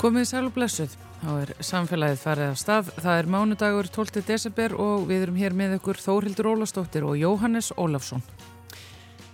[0.00, 2.86] Komið sæl og blessuð, þá er samfélagið farið af stað.
[3.04, 4.22] Það er mánudagur 12.
[4.24, 8.22] desember og við erum hér með ykkur Þórildur Ólastóttir og Jóhannes Ólafsson.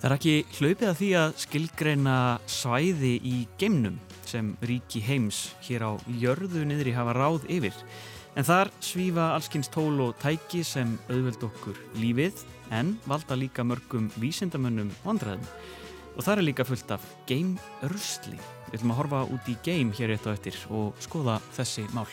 [0.01, 2.17] Það er ekki hlaupið að því að skilgreina
[2.51, 7.79] svæði í geimnum sem ríki heims hér á jörðu niðri hafa ráð yfir.
[8.35, 12.43] En þar svífa allskynst tól og tæki sem auðveld okkur lífið
[12.75, 15.47] en valda líka mörgum vísindamönnum vandræðum.
[16.19, 18.56] Og það er líka fullt af geimrösli.
[18.67, 22.09] Við ætlum að horfa út í geim hér eitt og eftir og skoða þessi mál.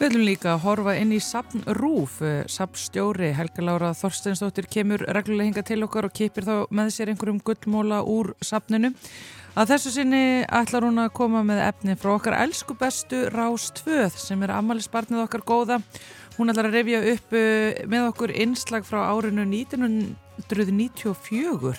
[0.00, 2.22] Við ætlum líka að horfa inn í Sapn Rúf.
[2.48, 7.42] Sapnstjóri Helga Lára Þorsteinsdóttir kemur reglulega hinga til okkar og kipir þá með sér einhverjum
[7.44, 8.94] gullmóla úr sapninu.
[9.58, 14.08] Að þessu sinni ætlar hún að koma með efni frá okkar elsku bestu Rás 2
[14.14, 15.76] sem er ammaliðsbarnið okkar góða.
[16.36, 21.76] Hún ætlar að revja upp eh, með okkur innslag frá árinu 1994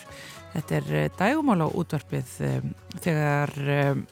[0.51, 4.03] Þetta er eh, dægumála útvarpið um, þegar um,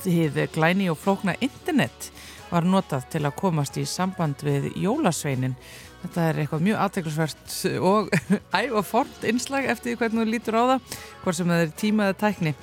[0.00, 2.10] þið glæni og flókna internet
[2.50, 5.56] var notað til að komast í samband við jólasveinin.
[6.00, 8.08] Þetta er eitthvað mjög aðteglisvert og
[8.58, 12.18] æg og fornt innslag eftir hvernig þú lítur á það, hvort sem það er tímaða
[12.24, 12.54] tækni.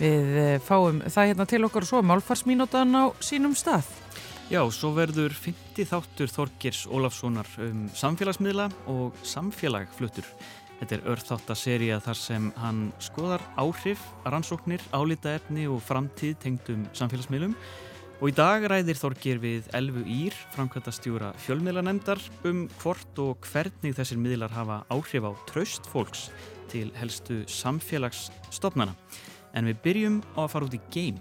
[0.00, 3.88] Við fáum það hérna til okkar og svo málfarsmínótan á sínum stað.
[4.50, 10.26] Já, svo verður 50 þáttur Þorgirs Ólafssonar um samfélagsmiðla og samfélagfluttur.
[10.80, 17.52] Þetta er örþáttaserja þar sem hann skoðar áhrif, rannsóknir, álitaefni og framtíð tengdum samfélagsmiðlum
[18.20, 23.96] og í dag ræðir Þorgir við Elfu Ír, framkvæmta stjúra fjölmiðlanemdar um hvort og hvernig
[23.96, 26.28] þessir miðlar hafa áhrif á traust fólks
[26.72, 28.96] til helstu samfélagsstofnana.
[29.56, 31.20] En við byrjum á að fara út í geim.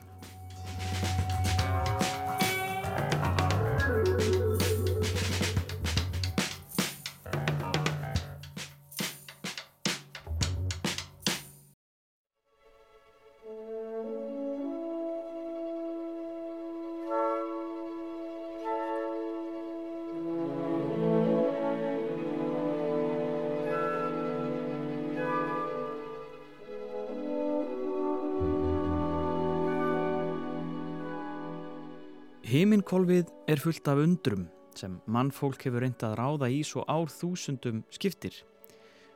[33.59, 34.43] Er fullt af undrum
[34.77, 38.31] sem mannfólk hefur reyndað að ráða í svo ár þúsundum skiptir.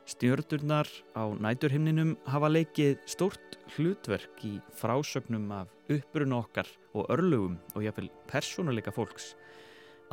[0.04, 7.86] Stjörnurnar á næturhimninum hafa leikið stort hlutverk í frásögnum af uppruna okkar og örlugum og
[7.86, 9.32] jáfnvel persónuleika fólks.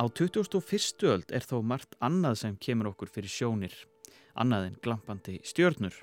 [0.00, 1.04] Á 2001.
[1.04, 3.74] öld er þó margt annað sem kemur okkur fyrir sjónir,
[4.32, 5.98] annað en glampandi stjörnur.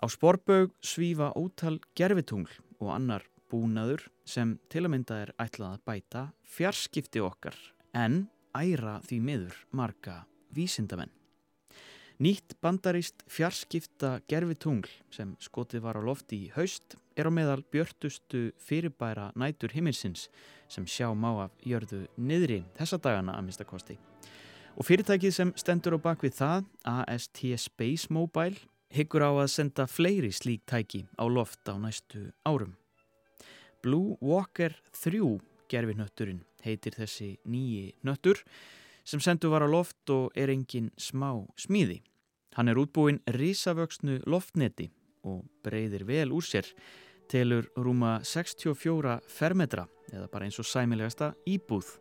[0.00, 5.84] Á sporbög svífa ótal gerfitungl og annar búnaður sem til að mynda er ætlað að
[5.88, 6.24] bæta
[6.56, 7.56] fjarskipti okkar
[7.96, 8.26] en
[8.56, 10.22] æra því miður marga
[10.54, 11.12] vísindamenn.
[12.18, 18.48] Nýtt bandarist fjarskipta gerfitungl sem skotið var á lofti í haust er á meðal björtustu
[18.58, 20.26] fyrirbæra nætur himminsins
[20.66, 23.94] sem sjá má af jörðu niðri þessa dagana að mista kosti.
[24.78, 28.58] Og fyrirtækið sem stendur á bakvið það, AST Space Mobile,
[28.94, 32.74] hyggur á að senda fleiri slík tæki á loft á næstu árum.
[33.82, 35.38] Blue Walker 3
[35.70, 38.40] gerfinötturinn heitir þessi nýji nöttur
[39.08, 42.00] sem sendu var á loft og er engin smá smíði.
[42.56, 44.88] Hann er útbúinn risavöxnu loftneti
[45.28, 46.66] og breyðir vel úr sér
[47.28, 51.98] telur rúma 64 fermetra eða bara eins og sæmilegasta íbúð.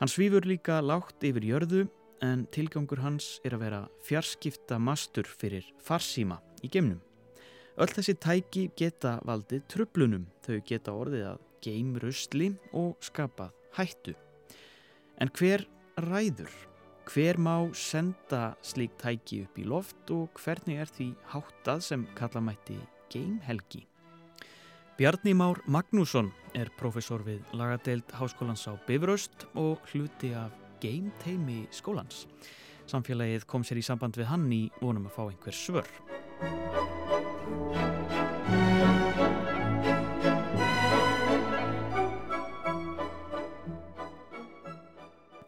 [0.00, 1.84] Hann svífur líka lágt yfir jörðu
[2.24, 7.00] en tilgangur hans er að vera fjarskipta mastur fyrir farsíma í gemnum.
[7.80, 14.12] Öll þessi tæki geta valdið trublunum, þau geta orðið að geimröstli og skapað hættu.
[15.16, 15.64] En hver
[15.96, 16.52] ræður?
[17.08, 22.44] Hver má senda slík tæki upp í loft og hvernig er því háttað sem kalla
[22.44, 22.76] mætti
[23.08, 23.86] geimhelgi?
[25.00, 30.52] Bjarni Már Magnússon er profesor við lagadeild Háskólans á Bifröst og hluti af
[30.84, 32.26] geimteimi skólans.
[32.92, 36.99] Samfélagið kom sér í samband við hann í vonum að fá einhver svör.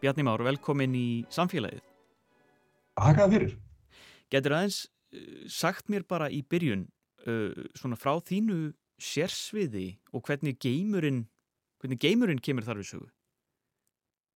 [0.03, 1.79] Bjarni Már, velkomin í samfélagið.
[2.99, 3.53] Hakað fyrir.
[4.33, 4.79] Getur aðeins
[5.15, 6.81] uh, sagt mér bara í byrjun
[7.23, 11.23] uh, svona frá þínu sérsviði og hvernig geimurinn,
[11.79, 13.07] hvernig geimurinn kemur þar við sögu?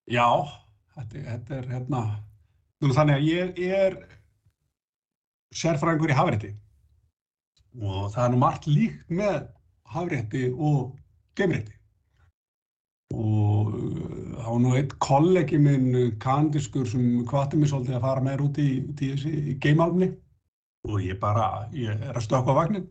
[0.07, 0.29] Já,
[0.95, 2.01] þetta, þetta er hérna,
[2.87, 3.99] þannig að ég er
[5.51, 6.53] sérfræðingur í hafrétti
[7.81, 9.41] og það er nú margt líkt með
[9.93, 10.95] hafrétti og
[11.37, 11.75] geimrétti
[13.15, 18.43] og það uh, nú einn kollegi minn kandiskur sem hvati mér svolítið að fara meir
[18.43, 20.09] út í, í þessi geimalmni
[20.87, 22.89] og ég bara, ég er að stökka vagnin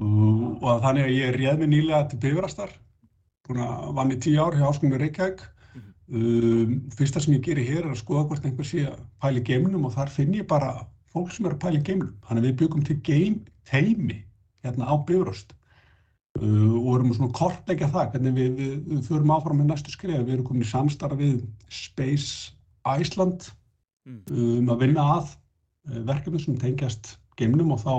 [0.00, 2.74] og, og þannig að ég réð mér nýlega til Bifrastar
[3.46, 5.44] búin að vann í tíu ár hjá Áskunni Reykjavík.
[6.06, 9.46] Um, fyrsta sem ég gerir hér er að skoða hvort einhver sé að pæla í
[9.46, 12.14] geiminum og þar finn ég bara fólk sem er að pæla í geiminum.
[12.26, 14.22] Þannig að við byggum til geim teimi
[14.64, 15.54] hérna á Bifröst
[16.40, 20.22] uh, og erum svona kortleggja það hvernig við, við, við förum áfram með næstu skrif.
[20.22, 22.52] Við erum komin í samstarf við Space
[22.86, 23.50] Iceland
[24.30, 27.94] um að vinna að uh, verkefni sem tengjast geiminum og þá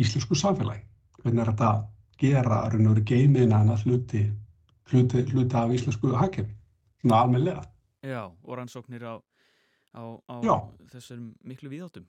[0.00, 0.84] íslensku samfélagi.
[1.22, 1.86] Hvernig er þetta að
[2.18, 4.22] gera raun og veru geimiðina en að hluti,
[4.90, 6.54] hluti, hluti af íslensku hagkerfi,
[7.02, 7.64] svona almenlega.
[8.06, 9.14] Já, og rannsóknir á,
[9.94, 10.36] á, á
[10.92, 12.06] þessum miklu viðáttum.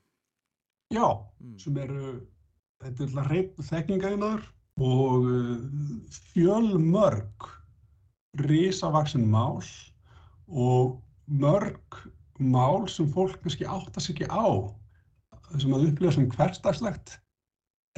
[0.94, 1.06] Já,
[1.40, 1.58] Mm.
[1.60, 2.28] sem eru,
[2.80, 4.44] þetta er alltaf reynd þekkingaðinnar
[4.80, 5.56] og uh,
[6.32, 7.50] fjölmörg
[8.40, 9.60] risavaksin mál
[10.48, 12.04] og mörg
[12.40, 14.48] mál sem fólk kannski átta sig ekki á
[15.58, 17.18] sem að upplifa sem hversdagslegt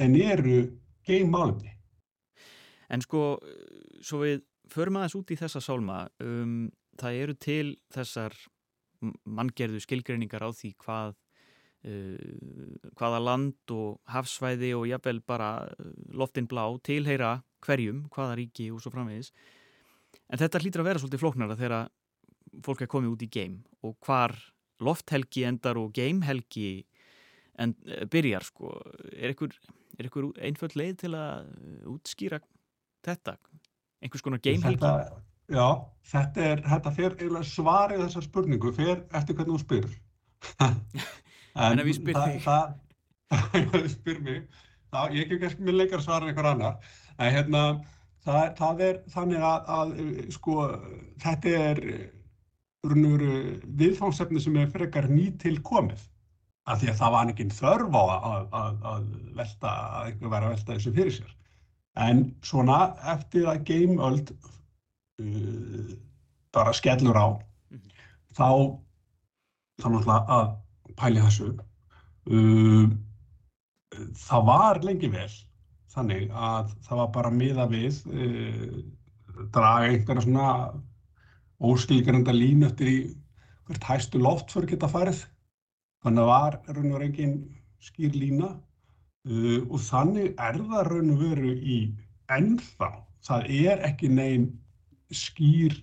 [0.02, 0.64] en eru
[1.06, 1.70] geimmálumni.
[2.92, 3.36] En sko,
[4.04, 4.42] svo við
[4.72, 6.70] förum aðeins út í þessa sálma, um,
[7.00, 8.36] það eru til þessar
[9.24, 11.14] manngerðu skilgreiningar á því hvað
[11.88, 18.70] uh, hvaða land og hafsvæði og jafnvel bara uh, loftin blá tilheyra hverjum, hvaða ríki
[18.74, 19.32] og svo framvegis.
[20.32, 21.90] En þetta hlýtur að vera svolítið flóknara þegar
[22.66, 24.34] fólk er komið út í geim og hvar
[24.82, 26.82] lofthelgi endar og geimhelgi
[27.62, 28.74] en, uh, byrjar sko.
[29.12, 29.34] Er
[30.00, 32.40] er ykkur einföld leið til að uh, útskýra
[33.04, 33.36] þetta?
[34.02, 34.80] Einhvers konar geimhelgi?
[34.82, 35.20] Þetta,
[35.52, 35.66] já,
[36.12, 40.00] þetta er, þetta fer svarið þessar spurningu, fer eftir hvernig þú spyrir.
[41.54, 42.38] En ef ég spyr þig?
[42.44, 42.74] það-
[43.58, 44.40] Ef þú spyr mig,
[44.92, 46.78] þá ég ekki kannski minn leikar svara en einhver annar.
[47.18, 47.62] En hérna,
[48.24, 49.92] það, það er þannig að, að
[50.36, 50.56] sko,
[51.22, 51.82] þetta er
[52.84, 53.22] rúnur
[53.78, 56.00] viðfángsefni sem er frekar nýtil komið.
[56.70, 59.06] Af því að það var ekki þörf á að, að, að
[59.38, 61.32] velta, að einhver væri að velta þessu fyrir sér.
[62.06, 62.76] En svona
[63.12, 64.30] eftir að geimöld
[65.20, 65.96] uh,
[66.54, 67.28] bara skellur á,
[67.72, 67.88] Mhm.
[68.36, 68.48] þá
[69.80, 70.50] þá náttúrulega að
[71.02, 71.50] pæli þessu.
[72.30, 72.86] Uh,
[74.24, 75.30] það var lengi vel
[75.92, 78.78] þannig að það var bara miða við uh,
[79.52, 80.52] draga einhverja svona
[81.62, 82.98] óskilgrenda línu eftir í
[83.68, 85.24] hvert hæstu loftför geta farið.
[86.02, 87.36] Þannig að var raun og veru engin
[87.82, 88.50] skýr lína
[89.28, 91.78] uh, og þannig er það raun og veru í
[92.32, 92.90] ennþá.
[93.22, 94.48] Það er ekki neinn
[95.12, 95.76] skýr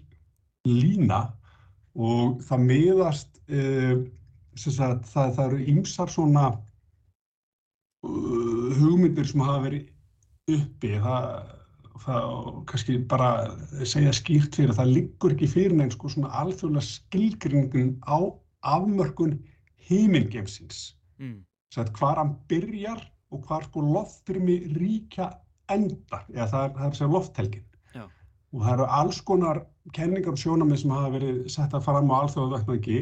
[0.68, 1.28] lína
[1.96, 4.02] og það miðast, uh,
[4.60, 6.46] sagt, það, það eru ýmsar svona
[8.06, 9.84] uh, hugmyndir sem hafa verið
[10.56, 10.92] uppi.
[11.04, 11.24] Það,
[12.06, 12.24] það
[12.72, 13.30] kannski bara
[13.84, 18.20] segja skýrt fyrir að það liggur ekki fyrir neins sko svona alþjóðlega skilgringun á
[18.76, 19.38] afmörkun
[19.90, 20.96] heimingeimsins.
[21.20, 21.44] Mm.
[21.74, 23.02] Sett hvar hann byrjar
[23.32, 25.30] og hvar sko loftrými ríkja
[25.70, 27.66] endar, eða það er, er að segja lofthelgin.
[27.94, 28.06] Já.
[28.54, 29.62] Og það eru alls konar
[29.94, 33.02] kenningar og sjónamið sem hafa verið setta fram á alþjóðavettvangi,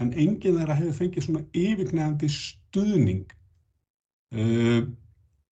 [0.00, 3.24] en enginn þeirra hefur fengið svona yfirgnefandi stuðning.
[4.34, 4.86] Uh,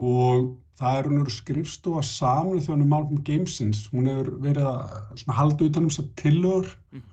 [0.02, 3.84] og það er hún skrifstofa saman þjóðanum málum geimsins.
[3.92, 7.04] Hún hefur verið að halda utan um þessar tillögur Mhm.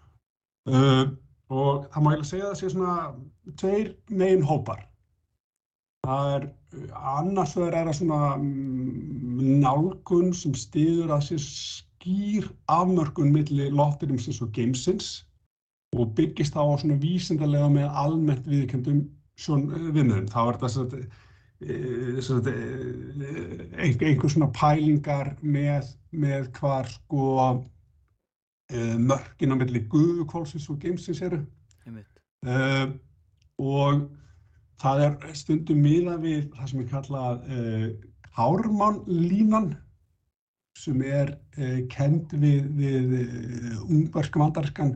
[0.70, 1.06] uh,
[1.52, 2.96] og það má eiginlega segja að það sé svona
[3.58, 4.88] tveir megin hópar.
[6.06, 6.46] Það er
[6.96, 14.42] annars vegar er það svona mm, nálgun sem stiður að sér skýr afmörkun milli loftrýmsins
[14.42, 15.26] og geimsins
[15.92, 19.02] og byggist á svona vísindarlega með almennt viðkendum
[19.42, 20.30] viðmiðum.
[20.32, 21.02] Þá er þetta svona,
[22.28, 22.54] svona,
[23.76, 27.28] einhver, einhver svona pælingar með, með hvar sko
[28.72, 31.44] eh, mörkin á milli guðukólsins og geimsins eru.
[32.42, 32.88] Uh,
[33.62, 34.08] og
[34.82, 37.88] það er stundum miða við það sem er kallað uh,
[38.32, 39.74] Hármannlínan
[40.80, 44.96] sem er uh, kend við, við uh, ungversk vandarskan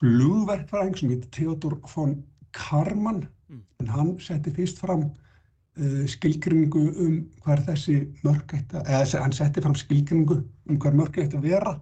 [0.00, 2.18] flugverkfræðing sem heitir Theodor von
[2.56, 3.62] Karman Mm.
[3.82, 7.14] en hann setti fyrst fram uh, skilgrinningu um
[7.44, 10.36] hver þessi ætti að, eða hann setti fram skilgrinningu
[10.70, 11.72] um hver mörk ætti að vera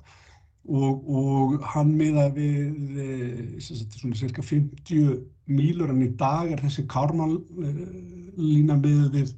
[0.69, 6.61] og, og hann miða við eh, sagt, svona cirka 50 mílur en í dag er
[6.65, 9.35] þessi kármál-lína miðið við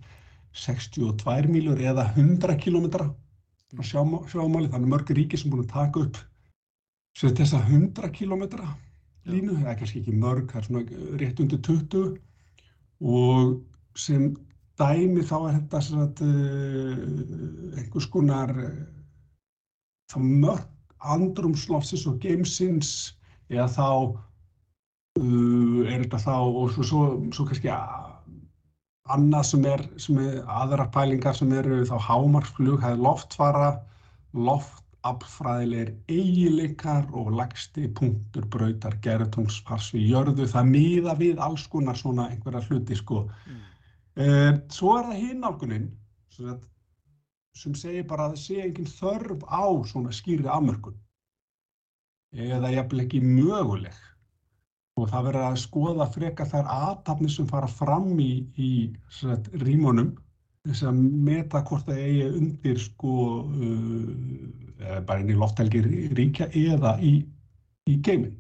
[0.64, 6.22] 62 mílur eða 100 kilometra á sjámáli, þannig mörg ríki sem búin að taka upp
[7.19, 8.69] sem þessa 100 kilometra
[9.29, 12.14] línu, það er kannski ekki mörg, það er svona rétt undir 20
[13.00, 13.59] og
[13.99, 14.31] sem
[14.81, 18.71] dæmi þá er þetta sagt, uh, einhvers konar uh,
[20.12, 20.67] þá mörg
[21.00, 22.90] andrumsloftsins og geimsins
[23.50, 23.88] eða þá
[25.21, 27.73] uh, er þetta þá og svo, svo, svo kannski
[29.11, 33.71] annað sem er, sem er aðrar pælingar sem eru þá hámarksflug, það er loftfara,
[34.37, 40.49] loft affræðilegir eigileikar og lagsti punktur brautar gerðtungsfars við jörðu.
[40.50, 43.25] Það miða við alls konar svona einhverja hluti sko.
[43.47, 43.62] Mm.
[44.21, 45.88] Uh, svo er það hinn álguninn
[47.57, 50.97] sem segir bara að það sé engin þörf á svona skýri afmörkun
[52.30, 53.97] eða jafnvel ekki möguleg
[55.00, 58.71] og það verður að skoða freka þær aðtapni sem fara fram í, í
[59.62, 60.12] rímunum
[60.66, 63.14] þess að meta hvort það eigi undir sko
[63.47, 64.70] uh,
[65.06, 67.20] bara inn í lofthelgir ríkja eða í,
[67.90, 68.38] í geiminn.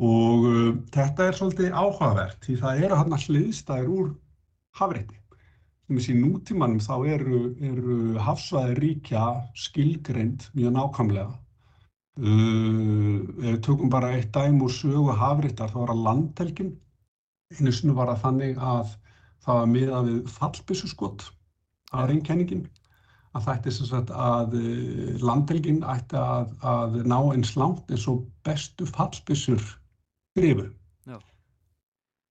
[0.00, 4.12] Og uh, þetta er svolítið áhugavert því það eru hann að hliðstæðir úr
[4.80, 9.24] sem þessi nútímanum þá eru, eru hafsvæði ríkja
[9.58, 11.32] skilgreind mjög nákvæmlega.
[12.20, 16.72] Uh, ef við tökum bara eitt dæm úr sögu hafrittar þá var að landhelgin.
[17.58, 18.94] Einu sinu var að þannig að
[19.42, 21.26] það var miðað við fallbissuskott
[21.90, 22.68] að reynkenningin
[23.34, 28.08] að það ætti sem sagt að uh, landhelgin ætti að, að ná eins langt eins
[28.10, 29.62] og bestu fallbissur
[30.38, 30.70] grifu.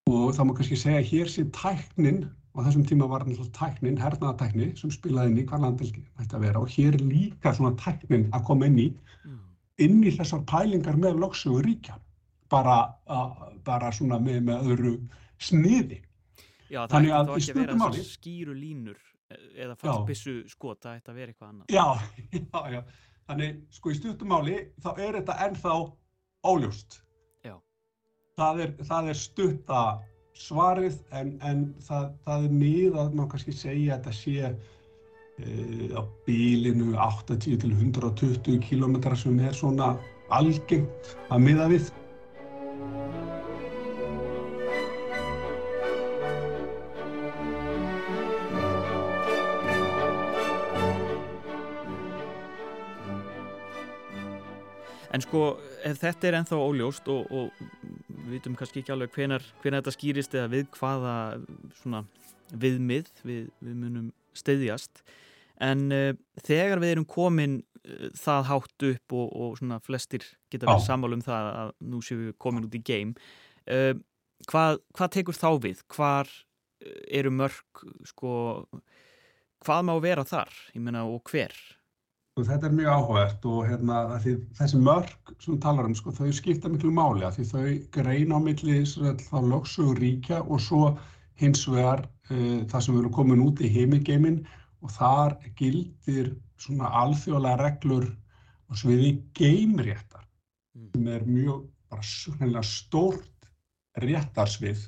[0.09, 2.23] Og það má kannski segja að hér sé tæknin
[2.57, 6.45] og þessum tíma var náttúrulega tæknin, hernaðatækni sem spilaði inn í hvað landhelgin ætti að
[6.47, 6.63] vera.
[6.63, 9.37] Og hér líka svona tæknin að koma inn í mm
[9.83, 11.97] inn í þessar pælingar með lögsögur ríkja.
[12.51, 12.79] Bara,
[13.09, 14.93] uh, bara svona með, með öðru
[15.39, 16.01] sniði.
[16.69, 18.97] Já, það ætti þá ekki að vera máli, skýru línur
[19.55, 21.73] eða fallbissu skot, að vera eitthvað annað?
[21.73, 21.85] Já,
[22.53, 22.81] já, já.
[23.29, 25.75] Þannig sko í stuttumáli þá er þetta ennþá
[26.49, 27.01] óljóst.
[27.45, 27.55] Já.
[28.39, 29.83] Það er, það er stutta
[30.39, 34.53] svarið en, en það, það er mið að maður kannski segja að þetta sé
[35.39, 39.93] Eh, á bílinu 80 til 120 km sem er svona
[40.35, 41.91] algengt að miða við.
[55.19, 55.39] En sko,
[55.83, 57.49] ef þetta er enþá óljóst og, og
[58.07, 61.15] við vitum kannski ekki alveg hvenar, hvenar þetta skýrist eða við hvaða
[61.81, 61.99] svona,
[62.55, 64.05] viðmið við, við munum
[64.39, 65.01] steyðjast
[65.67, 66.13] en uh,
[66.47, 71.19] þegar við erum komin uh, það hátt upp og, og svona flestir geta verið sammálu
[71.19, 73.27] um það að nú séum við komin út í game
[73.67, 73.91] uh,
[74.47, 75.83] hvað, hvað tekur þá við?
[75.97, 76.31] Hvar
[77.11, 78.31] eru mörg sko,
[79.67, 80.55] hvað má vera þar?
[80.71, 81.51] Ég menna og hver?
[82.39, 83.95] Sko, þetta er mjög áhugavert og hérna,
[84.55, 87.63] þessi mörg sem við talar um, sko, þau skipta miklu máli að því þau
[87.97, 90.93] greina á milli þá lögsugur ríkja og svo
[91.41, 94.37] hins vegar uh, það sem erum komin út í heimingeimin
[94.79, 96.29] og þar gildir
[96.63, 100.87] svona alþjóðlega reglur á sviði geimréttar mm.
[100.95, 103.51] sem er mjög bara stórt
[103.99, 104.87] réttarsvið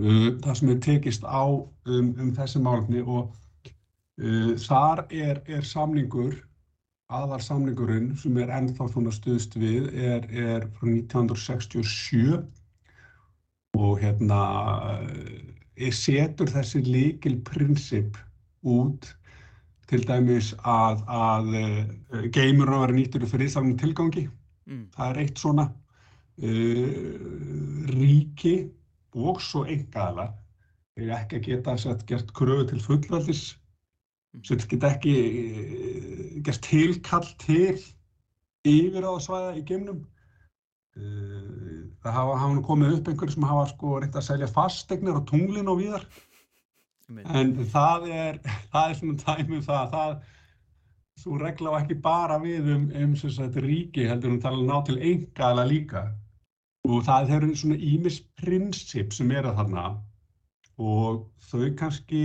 [0.00, 3.36] uh, það sem er tekist á um, um þessi málefni og
[4.16, 6.40] uh, þar er, er samningur
[7.12, 12.38] aðal samningurinn sem er ennþá svona stuðst við er, er frá 1967
[13.76, 14.40] og hérna
[15.02, 18.16] uh, setur þessi líkil prinsip
[18.64, 19.10] út
[19.90, 24.28] til dæmis að, að uh, geymur á að vera nýttur fyrir þessum tilgangi.
[24.64, 24.86] Mm.
[24.94, 26.86] Það er eitt svona uh,
[27.92, 28.54] ríki
[29.14, 30.32] og svo engaðalar
[30.96, 34.44] er ekki að geta sett, gert kröfu til fullvaldis mm.
[34.46, 35.14] sem geta ekki
[36.46, 37.78] gert tilkall til
[38.64, 40.04] yfir á svæða í geimnum.
[40.94, 45.70] Það hafa, hafa komið upp einhverju sem hafa sko reynt að selja fastegnir á tunglinn
[45.72, 46.06] og víðar.
[47.24, 48.40] En það er,
[48.72, 50.14] það er svona dæmum það, það,
[51.24, 54.98] þú regla á ekki bara við um, um sagt, ríki heldur um tala ná til
[55.00, 56.06] engaðala líka.
[56.84, 59.84] Og það eru svona ímis prinsip sem er að þarna.
[60.80, 62.24] Og þau kannski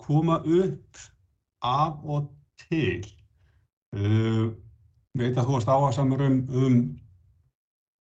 [0.00, 1.00] koma upp
[1.66, 2.30] af og
[2.66, 3.06] til.
[3.96, 4.52] Uh,
[5.18, 6.78] veit að þú varst áhersamur um, um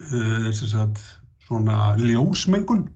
[0.05, 1.01] uh, sagt,
[1.47, 2.87] svona ljósmengun.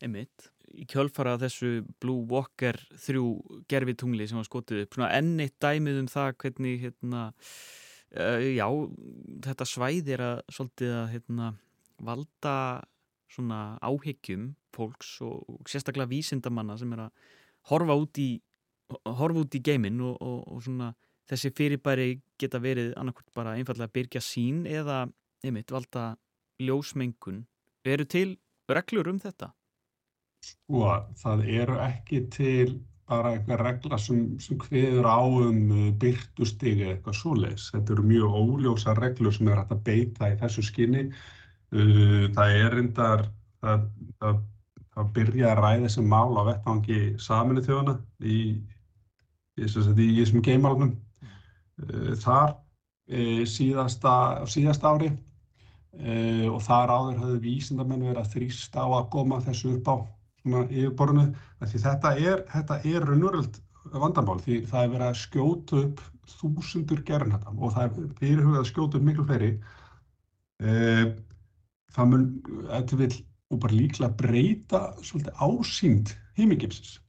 [0.00, 3.20] Einmitt í kjölfara þessu Blue Walker 3
[3.70, 7.24] gerfitungli sem var skotið upp svona ennitt dæmið um það hvernig hérna,
[8.16, 8.66] uh, já,
[9.48, 11.50] þetta svæð er að svolítið að hérna,
[12.00, 12.56] valda
[13.30, 17.26] svona áhyggjum fólks og, og sérstaklega vísindamanna sem er að
[17.70, 18.30] horfa út í
[19.04, 20.90] horfa út í geiminn og, og, og svona
[21.30, 25.04] þessi fyrirbæri geta verið annarkvæmt bara einfallega að byrja sín eða
[25.44, 26.14] einmitt valda
[26.60, 27.44] ljósmengun.
[27.86, 28.36] Eru til
[28.70, 29.52] reglur um þetta?
[30.44, 30.84] Sko,
[31.20, 32.78] það eru ekki til
[33.10, 37.66] bara eitthvað regla sem, sem hviður á um uh, byrtustigi eða eitthvað svoleiðs.
[37.74, 41.06] Þetta eru mjög óljósa reglur sem er hægt að beita í þessu skinni.
[41.74, 43.24] Uh, það er reyndar,
[43.62, 43.88] það,
[44.22, 44.42] það,
[44.94, 48.38] það byrja að ræða þessi mál á vettvangi saminu þjóðana í,
[49.60, 50.96] í, þessum geimálunum.
[51.80, 52.58] Uh, þar
[53.10, 54.12] e, síðasta,
[54.50, 59.74] síðasta ári e, og þar áður höfðu vísindamenn verið að þrýsta á að koma þessu
[59.76, 59.96] upp á
[60.44, 61.26] yfirborðinu.
[61.72, 62.44] Þetta er,
[62.78, 63.58] er raunveröld
[63.90, 68.70] vandamál því það er verið að skjóta upp þúsundur gerðnættam og það er fyrirhugað að
[68.70, 69.50] skjóta upp miklu fleiri.
[71.90, 72.26] Það mun,
[72.76, 73.12] eftir vil,
[73.50, 77.00] og bara líklega breyta svolítið ásýnd heimingipsins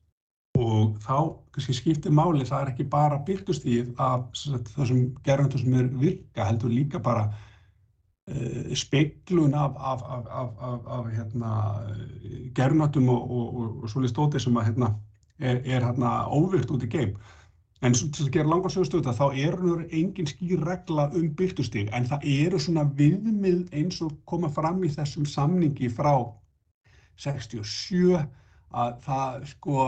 [0.61, 1.15] og þá
[1.55, 4.27] kannski skiptir máli það er ekki bara byrtustíð af
[4.75, 11.51] þessum gerðnættum sem er virka heldur líka bara uh, speiklun af, af, af, af hérna,
[12.55, 14.91] gerðnættum og, og, og, og svolítið stótið sem að, hérna,
[15.39, 17.15] er, er hérna, óvirt út í geim.
[17.81, 19.55] En til að gera langarsögustöða þá er
[19.89, 24.91] engin skýr regla um byrtustíð en það eru svona viðmið eins og koma fram í
[24.93, 26.13] þessum samningi frá
[27.17, 28.19] 67
[28.71, 29.87] að það sko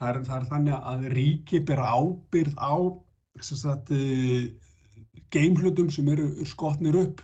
[0.00, 2.74] Það er, það er þannig að ríki bera ábyrð á
[3.44, 4.44] sagt, uh,
[5.32, 7.20] geimhlutum sem eru skotnir upp,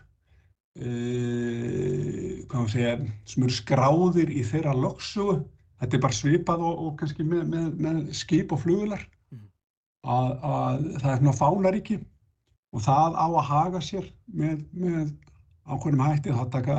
[0.81, 2.97] uh, segja,
[3.29, 5.39] sem eru skráðir í þeirra lögsugu.
[5.81, 9.03] Þetta er bara svipað og, og kannski með, með, með skip og flugular.
[9.33, 9.49] Mm.
[10.09, 11.99] Að, að það er svona fánaríki
[12.77, 15.11] og það á að haga sér með, með
[15.67, 16.37] ákveðnum hætti.
[16.37, 16.77] Það taka,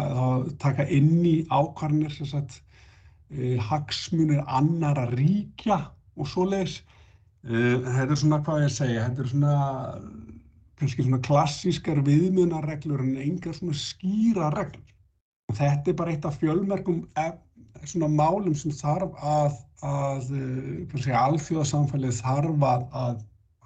[0.62, 2.64] taka inn í ákvarnir sem sagt e,
[3.70, 5.82] hagsmunir annara ríkja
[6.18, 6.80] og svoleiðis.
[7.48, 9.56] E, þetta er svona hvað ég segja, þetta er svona
[10.78, 14.84] kannski svona klassískar viðmjönarreglur en engar svona skýra reglur.
[15.58, 17.06] Þetta er bara eitt af fjölmerkum
[17.88, 20.30] svona málum sem þarf að, að
[20.98, 23.22] segja, alþjóðasamfælið þarf að, að,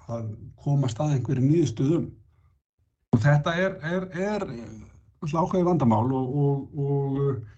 [0.08, 0.28] að
[0.62, 2.08] koma stað einhverju nýðustuðum.
[3.22, 4.46] Þetta er, er, er
[5.22, 7.51] ákveði vandamál og, og, og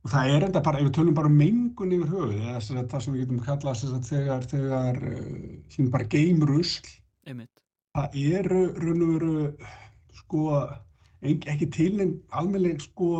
[0.00, 3.02] Og það er enda bara, ef við tölum bara um mengun yfir höfuð, eða það
[3.04, 6.92] sem við getum kallað þegar, þegar uh, bara geimrusl,
[7.96, 9.32] það eru raun og veru,
[10.22, 10.44] sko,
[11.20, 13.10] ekki tilnefn almenlega, sko,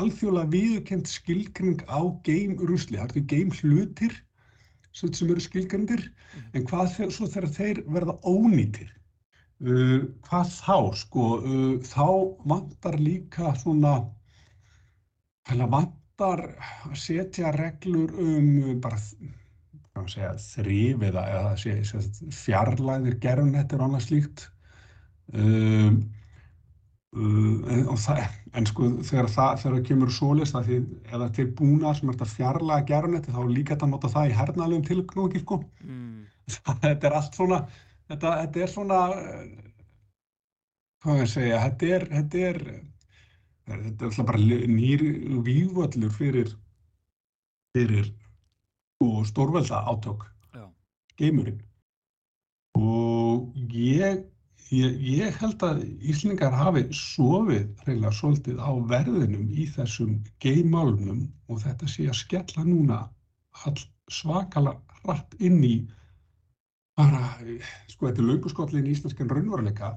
[0.00, 2.98] alþjóðlega viðkend skilgring á geimrusli.
[3.00, 4.18] Það eru geimhlutir
[4.92, 6.50] sem eru skilgrindir, mm.
[6.52, 8.92] en hvað þeir, svo þegar þeir verða ónýtir?
[9.64, 12.06] Uh, hvað þá, sko, uh, þá
[12.52, 13.94] vantar líka svona,
[15.48, 16.54] vantar vantar
[16.88, 18.98] að setja reglur um bara
[20.08, 22.00] segja, þrýf eða, eða segja,
[22.32, 24.46] fjarlæðir gerðunettir og annað slíkt
[25.34, 26.00] um,
[27.16, 28.22] um, en, það,
[28.54, 30.80] en sko þegar það, þegar það kemur svolist að því
[31.12, 34.86] eða til búna sem er þetta fjarlæða gerðunetti þá líka þetta nota það í hernaðlegum
[34.88, 35.62] tilknóki sko.
[35.84, 36.20] mm.
[36.84, 37.64] þetta er allt svona
[38.10, 39.02] þetta, þetta er svona
[41.00, 42.64] hvað ég segja þetta er, þetta er
[43.70, 44.40] Þetta er alltaf bara
[44.74, 45.02] nýr
[45.46, 46.50] vývöllur fyrir,
[47.74, 48.10] fyrir
[49.04, 50.24] og stórvelda átök,
[51.20, 51.60] geimurinn.
[52.80, 54.24] Og ég,
[54.74, 61.62] ég, ég held að Íslingar hafi sofið reyna svolítið á verðinum í þessum geimálunum og
[61.64, 63.00] þetta sé að skella núna
[63.66, 63.78] all
[64.10, 65.74] svakala hratt inn í
[66.98, 67.22] bara,
[67.88, 69.94] sko þetta er lauguskollin í íslenskan raunvaruleika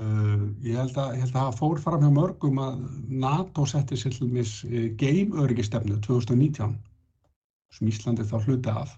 [0.00, 2.78] ég held að það fór fram hjá mörgum að
[3.08, 6.78] NATO setti sér til mis uh, geimörygistefnu 2019
[7.72, 8.96] sem Íslandi þá hluti af.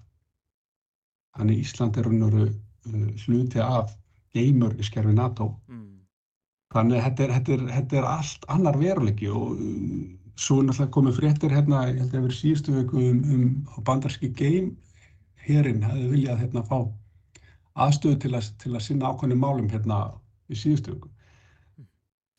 [1.34, 3.96] Þannig Íslandi er raunveru uh, hluti af
[4.34, 5.50] geimöryggiskerfi NATO.
[5.66, 6.06] Mm.
[6.74, 9.58] Þannig að þetta er, þetta, er, þetta er allt annar veruleiki og
[10.38, 13.84] svo er náttúrulega komið fréttir hérna, ég held að það verið síðustu vöku um, um
[13.86, 16.78] bandarski geimherinn hefði viljað hérna fá
[17.84, 20.00] aðstöðu til að, til að sinna ákveðinu málum hérna
[20.54, 21.10] í síðustu vöku.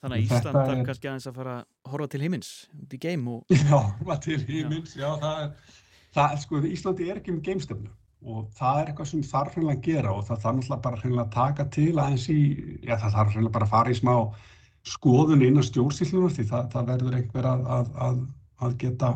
[0.06, 0.82] Þannig að Ísland þarf er...
[0.90, 3.54] kannski aðeins að fara að horfa til heimins út í geim og...
[3.66, 5.78] Já, horfa til heimins, já, já það er,
[6.18, 7.94] það, sko, Íslandi er ekki um geimstöfnu
[8.26, 11.26] og það er eitthvað sem þarf hreinlega að gera og það þarf náttúrulega bara hreinlega
[11.26, 12.40] að taka til aðeins í,
[12.82, 14.14] já það þarf hreinlega bara að fara í smá
[14.86, 18.24] skoðun innan stjórnsýllunar því það, það verður einhver að, að, að,
[18.66, 19.12] að geta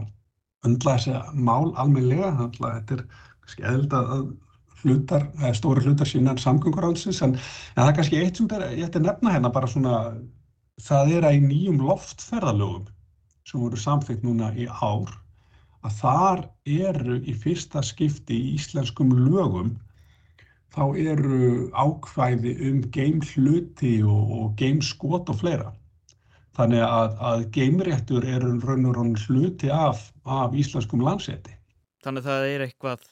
[0.68, 3.04] öndla þessi mál almeinlega, þannig að þetta er
[3.40, 4.24] kannski eðld að
[4.84, 9.08] hlutar, stóri hlutar sína samgönguráðsins en, en það er kannski eitt sem ég ætti að
[9.08, 9.96] nefna hérna bara svona
[10.84, 12.88] það er að í nýjum loftferðalögum
[13.50, 15.12] sem voru samþygt núna í ár
[15.86, 19.76] að þar eru í fyrsta skipti í íslenskum lögum
[20.76, 25.72] þá eru ákvæði um geimhluti og, og geimskot og fleira.
[26.58, 31.56] Þannig að, að geimréttur eru raun og raun hluti af, af íslenskum landseti.
[32.04, 33.08] Þannig að það er eitthvað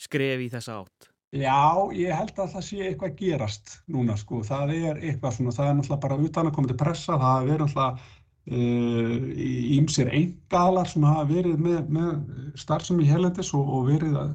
[0.00, 1.10] skref í þessa átt?
[1.30, 1.62] Já,
[1.94, 4.40] ég held að það sé eitthvað gerast núna sko.
[4.46, 7.62] Það er eitthvað svona, það er náttúrulega bara utan að koma til pressa, það verið
[7.66, 8.16] náttúrulega
[8.50, 14.32] ímsir uh, engalar sem hafa verið með, með starfsum í helendis og, og verið að,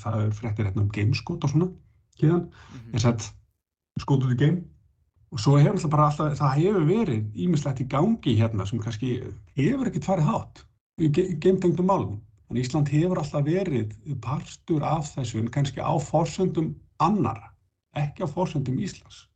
[0.00, 1.68] það er frektir hérna um gameskot og svona,
[2.22, 4.32] hérna, mm -hmm.
[4.32, 4.62] í game
[5.32, 9.18] og svo hefur alltaf bara alltaf, það hefur verið ímislegt í gangi hérna sem kannski
[9.58, 10.62] hefur ekkert farið hátt
[10.96, 12.20] í geimtengdum málum.
[12.46, 17.50] Þannig Ísland hefur alltaf verið partur af þessu en kannski á fórsöndum annara,
[17.98, 19.26] ekki á fórsöndum Íslands.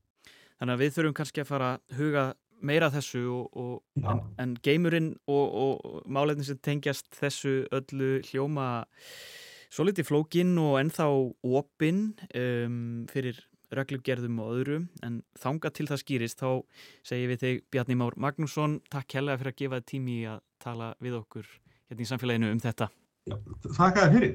[0.61, 2.25] Þannig að við þurfum kannski að fara að huga
[2.61, 8.67] meira þessu og, og en, en geimurinn og, og málefni sem tengjast þessu öllu hljóma
[9.71, 11.09] svo litið flókin og ennþá
[11.57, 13.41] opinn um, fyrir
[13.75, 14.79] regluggerðum og öðru.
[15.07, 16.63] En þanga til það skýrist þá
[17.07, 21.21] segjum við þig Bjarni Már Magnússon takk helga fyrir að gefa tími að tala við
[21.25, 21.51] okkur
[21.91, 22.91] hérna í samfélaginu um þetta
[23.77, 24.31] Þakka þér fyrir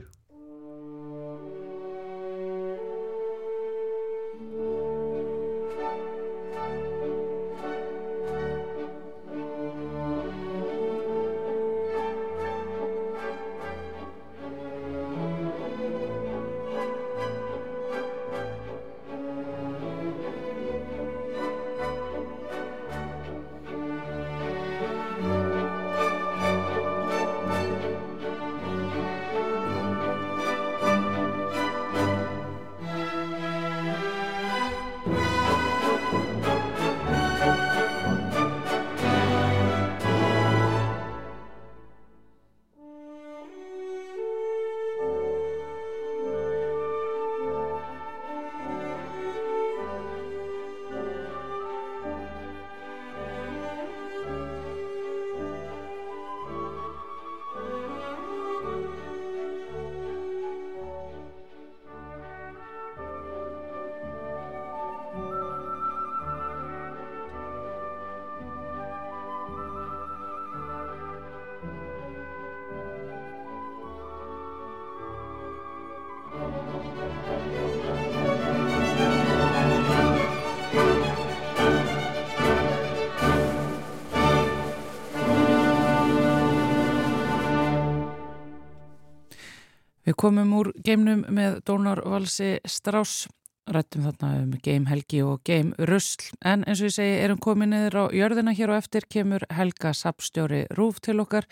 [90.26, 93.28] komum úr geimnum með Dónar Valsi Strauss,
[93.70, 98.04] rættum þarna um geimhelgi og geimrusl, en eins og ég segi erum komið niður á
[98.18, 98.56] jörðina.
[98.58, 101.46] Hér og eftir kemur Helga Sapstjóri Rúf til okkar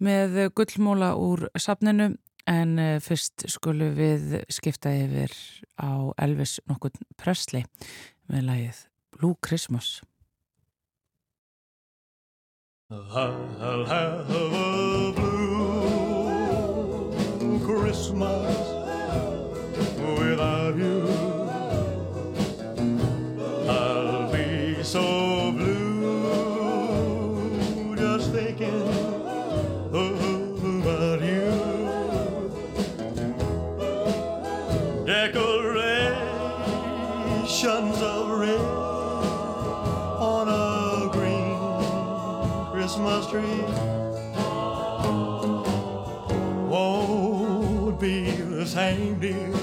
[0.00, 2.14] með gullmóla úr sapninu,
[2.48, 5.34] en eh, fyrst skulum við skipta yfir
[5.76, 7.66] á Elvis nokkur Presley
[8.32, 8.84] með lagið
[9.18, 10.00] Blue Christmas.
[12.88, 15.85] I'll have a blue
[17.66, 18.56] Christmas
[19.98, 20.95] without you.
[48.66, 49.55] Same, dear,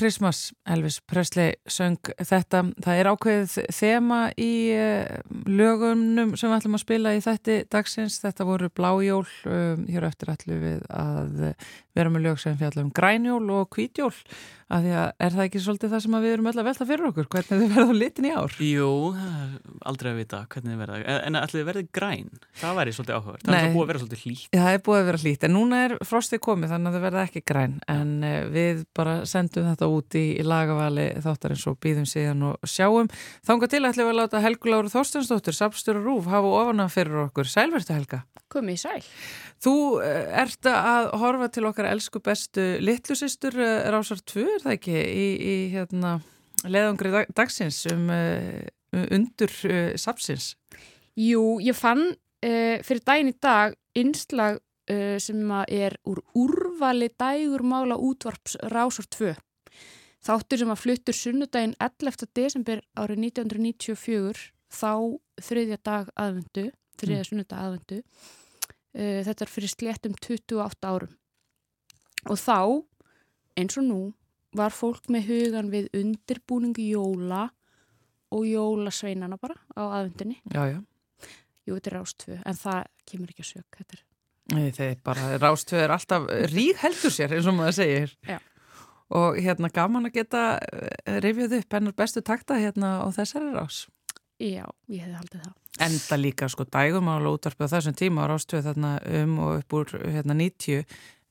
[0.00, 2.62] Christmas, Elvis Presley söng þetta.
[2.80, 5.18] Það er ákveðið þema í eh,
[5.50, 8.20] lögunum sem við ætlum að spila í þætti dagsins.
[8.22, 11.52] Þetta voru blájól, um, hér eftir ætlum við að
[11.98, 14.14] vera með lög sem fjallum grænjól og hvítjól
[14.70, 17.06] Af því að er það ekki svolítið það sem við erum öll að velta fyrir
[17.08, 18.52] okkur, hvernig þið verða á litin í ár?
[18.62, 18.90] Jú,
[19.90, 20.98] aldrei að vita hvernig þið verða.
[21.16, 22.28] En allir þið verði græn,
[22.60, 23.46] það væri svolítið áhugavert.
[23.48, 24.44] Það er búið að vera svolítið hlýtt.
[24.54, 27.24] Það er búið að vera hlýtt, en núna er frostið komið þannig að það verða
[27.26, 32.06] ekki græn, en uh, við bara sendum þetta út í, í lagavali þáttarins og býðum
[32.06, 33.10] síðan og sjáum.
[33.50, 34.94] Þánga til ætlum við að láta Helgu Láru
[35.40, 37.48] Þorstensdóttur, Sapstur og Rúf, hafa ofana fyrir okkur.
[37.48, 38.20] Sælvertu Helga.
[38.52, 39.06] Komið í sæl.
[39.62, 44.76] Þú uh, ert að horfa til okkar elsku bestu litlusistur uh, Rásar 2, er það
[44.76, 46.18] ekki, í, í hérna,
[46.66, 48.60] leðangri dag, dagsins um uh,
[49.08, 50.54] undur uh, sapsins?
[51.16, 57.10] Jú, ég fann uh, fyrir daginn í dag innslag uh, sem að er úr úrvali
[57.16, 59.34] dægurmála útvarps Rásar 2.
[60.20, 62.26] Þáttur sem að fluttur sunnudaginn 11.
[62.36, 64.92] desember árið 1994 þá
[65.42, 66.66] þriðja dag aðvendu,
[67.00, 67.28] þriðja mm.
[67.30, 68.00] sunnudag aðvendu.
[68.90, 71.16] Uh, þetta er fyrir sléttum 28 árum.
[72.28, 72.58] Og þá,
[73.60, 74.02] eins og nú,
[74.56, 77.48] var fólk með hugan við undirbúningu jóla
[78.34, 80.40] og jólasveinana bara á aðvendunni.
[80.50, 80.78] Já, já.
[81.66, 83.78] Jú, þetta er rástvö, en það kemur ekki að sök.
[83.78, 84.06] Þetta er
[84.50, 88.14] Nei, þeir bara, Rástvö er alltaf rík heldur sér, eins og maður segir.
[88.26, 88.40] Já.
[89.14, 93.84] Og hérna gaman að geta eh, rifjað upp hennar bestu takta hérna á þessari rás.
[94.40, 95.56] Já, ég hefði haldið það.
[95.84, 99.92] Enda líka sko dægumála útvarpið á þessum tíma á Rástvö þarna um og upp úr
[100.00, 100.84] hérna 90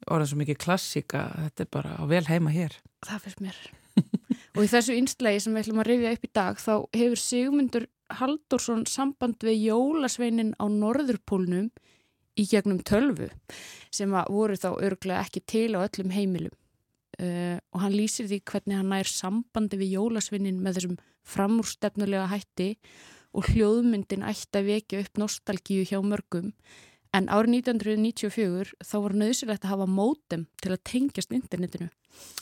[0.07, 2.75] orðan svo mikið klassíka, þetta er bara á vel heima hér.
[3.05, 3.57] Það fyrst mér.
[4.55, 7.87] og í þessu innslegi sem við ætlum að rifja upp í dag þá hefur Sigmundur
[8.19, 11.69] Halldórsson samband við jólasveinin á Norðurpólnum
[12.39, 13.29] í gegnum tölvu
[13.93, 16.55] sem voru þá örglega ekki til á öllum heimilum.
[17.19, 22.73] Uh, og hann lýsir því hvernig hann nær sambandi við jólasveinin með þessum framúrstefnulega hætti
[23.35, 26.53] og hljóðmyndin ætti að vekja upp nostalgíu hjá mörgum.
[27.13, 31.89] En árið 1994 þá var nöðsilegt að hafa mótem til að tengjast internetinu.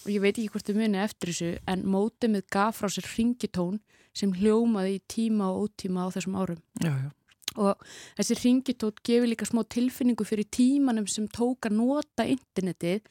[0.03, 3.79] Og ég veit ekki hvort þið muni eftir þessu en mótemið gaf frá sér ringitón
[4.17, 6.59] sem hljómaði í tíma og ótíma á þessum árum.
[6.83, 7.09] Já, já.
[7.57, 7.83] og
[8.17, 13.07] þessi ringitótt gefur líka smá tilfinningu fyrir tímanum sem tók að nota internetið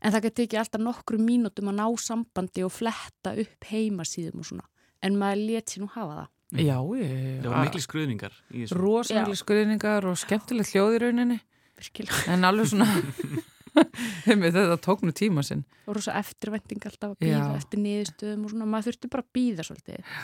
[0.00, 4.48] en það geti ekki alltaf nokkru mínútum að ná sambandi og fletta upp heimasíðum og
[4.48, 4.66] svona
[5.02, 6.28] en maður let sér nú hafa það.
[6.62, 7.42] Já, ég...
[7.42, 8.76] Það var miklu skruðningar í þessu.
[8.78, 9.40] Rósamlega Já.
[9.42, 11.38] skriðningar og skemmtileg hljóð í rauninni
[11.76, 12.20] Virkilega.
[12.32, 12.86] en alveg svona
[14.46, 17.56] þetta tók nú tíma sinn Og rosa eftirvænting alltaf að býða Já.
[17.58, 20.14] eftir niðurstöðum og svona maður þurfti bara að býða svolítið.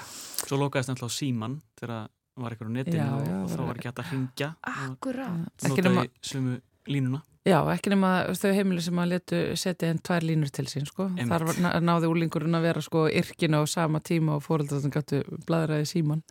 [0.47, 3.61] Svo lokaðist náttúrulega síman þegar það var eitthvað á netinu Já, og, já, og þá
[3.67, 5.69] var- ekki hægt að hringja og Akkurát.
[5.69, 6.57] Ekki nema- sömu
[6.89, 7.21] línuna.
[7.43, 11.09] Já, ekki nema þau heimili sem að letu setja enn tvær línur til sín sko.
[11.19, 11.49] Þar
[11.83, 16.23] náði úlingurinn að vera sko yrkina á sama tíma og fóreldrar sem gætu bladraði síman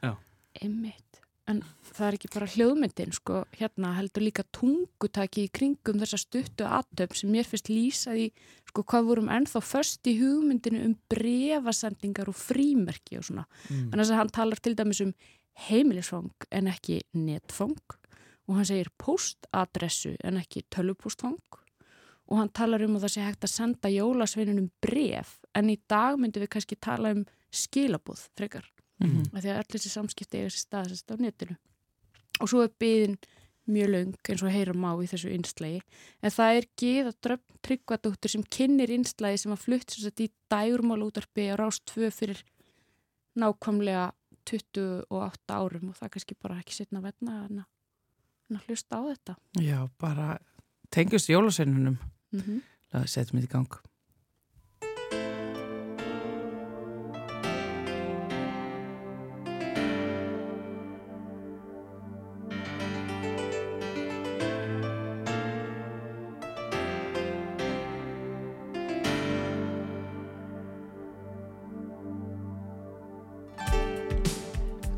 [0.62, 1.20] Einmitt.
[1.50, 6.68] En það er ekki bara hljóðmyndin, sko, hérna heldur líka tungutaki í kringum þessa stuttu
[6.68, 8.28] aðtöfn sem mér finnst lýsaði,
[8.70, 13.48] sko, hvað vorum ennþá först í hugmyndinu um brefasendingar og frímerki og svona.
[13.68, 13.90] Mm.
[13.90, 15.16] Þannig að hann talar til dæmis um
[15.68, 17.98] heimilisfang en ekki netfang
[18.50, 21.40] og hann segir postadressu en ekki tölvupostfang
[22.32, 26.20] og hann talar um að það sé hægt að senda jólasveinunum bref en í dag
[26.20, 28.66] myndum við kannski tala um skilabúð frekar.
[29.02, 31.56] Mm af því að allir þessi samskipti eiga sér staðsest á netinu.
[32.40, 33.18] Og svo er byðin
[33.72, 35.82] mjög löng eins og heyra má í þessu innslagi.
[36.22, 40.32] En það er Gíða Dröfn Tryggvadóttur sem kynir innslagi sem að flutt sem sagt í
[40.52, 42.42] dægurmál útarpi á Rás 2 fyrir
[43.38, 44.12] nákvæmlega
[44.50, 45.92] 28 árum.
[45.92, 47.64] Og það kannski bara ekki setna að, en
[48.58, 49.36] að hlusta á þetta.
[49.62, 50.38] Já, bara
[50.90, 52.00] tengjast jólasveinunum
[52.32, 52.62] Mm -hmm.
[52.92, 53.72] Það setjum við í gang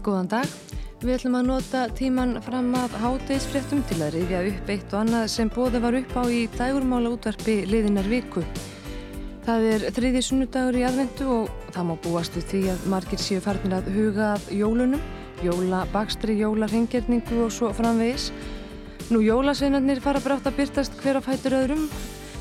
[0.04, 0.73] Góðan dag.
[1.04, 5.24] Við ætlum að nota tíman fram að hátegisfréttum til að rifja upp eitt og annað
[5.34, 8.40] sem bóða var upp á í dægurmála útvarpi liðinar viku.
[9.44, 13.44] Það er þriði sunnudagur í aðvendu og það má búast við því að margir séu
[13.44, 15.02] farnir að huga að jólunum,
[15.44, 18.30] jólabakstri, jólarhengjörningu og svo framvegis.
[19.12, 21.84] Nú jólasveinarnir fara brátt að byrtast hver á fætur öðrum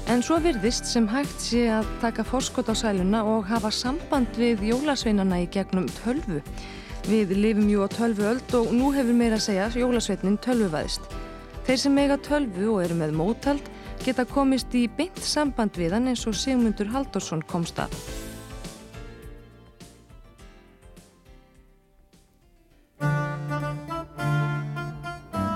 [0.06, 4.62] en svo virðist sem hægt sé að taka forskot á sæluna og hafa samband við
[4.70, 6.44] jólasveinarna í gegnum tölvu.
[7.02, 11.02] Við lifum jú á tölvu öld og nú hefur meira að segja jólasveitnin tölvuvæðist.
[11.66, 13.70] Þeir sem eiga tölvu og eru með mótald
[14.04, 17.96] geta komist í beint samband við hann eins og Sigmundur Halldórsson komst að.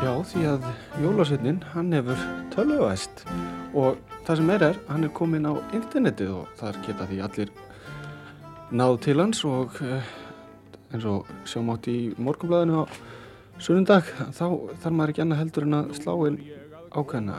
[0.03, 0.69] Já, því að
[1.03, 3.23] jólasveitnin, hann hefur tölvuvæst
[3.75, 7.57] og það sem er er, hann er komin á internetið og þar geta því allir
[8.75, 10.15] náð til hans og uh,
[10.93, 12.85] eins og sjáum átt í morgunblæðinu á
[13.59, 14.47] sunnundag þá
[14.83, 16.41] þarf maður ekki annað heldur en að slá inn
[16.97, 17.39] ákveðna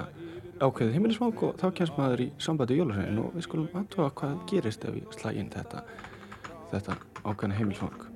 [0.57, 4.87] ákveðið heimilisvang og þá kemst maður í sambandi jólasveinin og við skulum aðtöfa hvað gerist
[4.87, 5.83] ef við slæ inn þetta,
[6.73, 8.07] þetta ákveðna heimilisvang.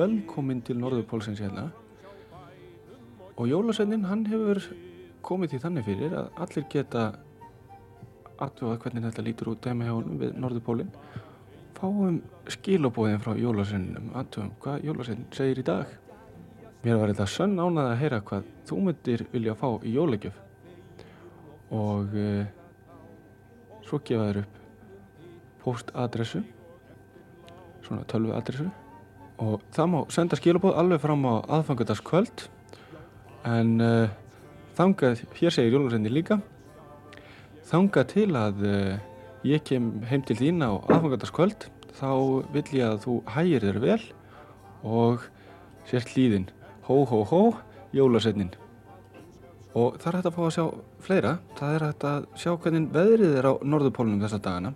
[0.00, 1.66] Velkomin til Norðurpólsins hérna.
[3.36, 4.62] Og jólasveinin hann hefur
[5.26, 7.02] komið því þannig fyrir að allir geta
[8.40, 10.94] aðtöfa hvernig þetta lítur út heima hjá Norðurpólinn.
[11.76, 15.92] Fáum skilabóðin frá jólasveininum aðtöfum hvað jólasveinin segir í dag.
[16.80, 20.42] Mér var þetta sönn ánað að heyra hvað þú myndir vilja fá í jólagjöf.
[21.76, 22.28] Og e,
[23.84, 24.60] svo gefa þér upp
[25.60, 26.46] postadressu
[27.84, 28.72] svona tölvu adressu
[29.40, 32.46] og það má senda skilabóð alveg fram á aðfangadagskvöld
[33.48, 34.12] en uh,
[34.76, 36.40] þangað, hér segir Jólarsveindi líka
[37.70, 38.94] þangað til að uh,
[39.46, 42.10] ég kem heim til þín á aðfangadagskvöld þá
[42.52, 44.00] vill ég að þú hægir þér vel
[44.86, 45.24] og
[45.88, 46.48] sért líðin.
[46.86, 47.42] Hó hó hó
[47.96, 48.52] Jólarsveindin
[49.70, 50.64] og það er hægt að fá að sjá
[51.06, 51.32] fleira.
[51.58, 54.72] Það er hægt að sjá hvernig veðrið er á norðupólunum þessa dagana.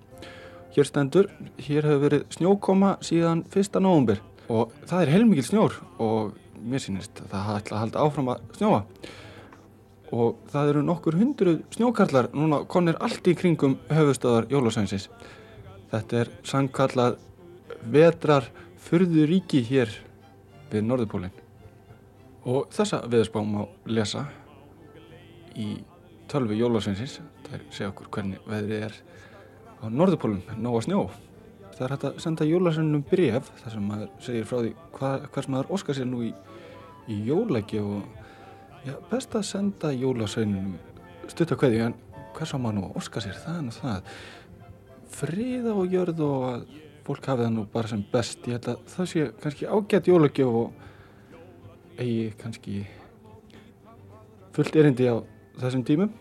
[0.75, 3.81] Hér stendur, hér hefur verið snjókoma síðan 1.
[3.83, 8.33] november og það er heilmikið snjór og mér sýnist að það ætla að halda áfram
[8.33, 8.83] að snjóa.
[10.15, 15.09] Og það eru nokkur hundru snjókarlar núna konir allt í kringum höfustöðar Jólasænsins
[15.95, 17.19] þetta er sangkallað
[17.93, 18.49] vetrar
[18.85, 19.93] fyrðuríki hér
[20.73, 21.35] við Norðupólinn
[22.45, 24.27] og þessa veðurspá má lesa
[25.57, 25.77] í
[26.31, 28.99] tölvi Jólasænsins það er segja okkur hvernig veðrið er
[29.81, 31.07] á Norðupólinn, nóga snjó
[31.75, 35.51] það er hægt að senda jólasennum bref þar sem maður segir frá því hva, hvers
[35.51, 36.31] maður óskar sér nú í,
[37.11, 38.05] í jólæki og
[38.87, 40.75] já, best að senda jólasennum
[41.33, 41.99] stuttakveði en
[42.35, 43.37] hvers maður nú óskar sér?
[43.43, 44.17] Það en það.
[45.15, 46.67] Friða og jörð og að
[47.05, 48.49] fólk hafi það nú bara sem best.
[48.49, 52.83] Ég held að það sé kannski ágætt jólæki og eigi kannski
[54.55, 55.17] fullt erindi á
[55.61, 56.13] þessum tímum.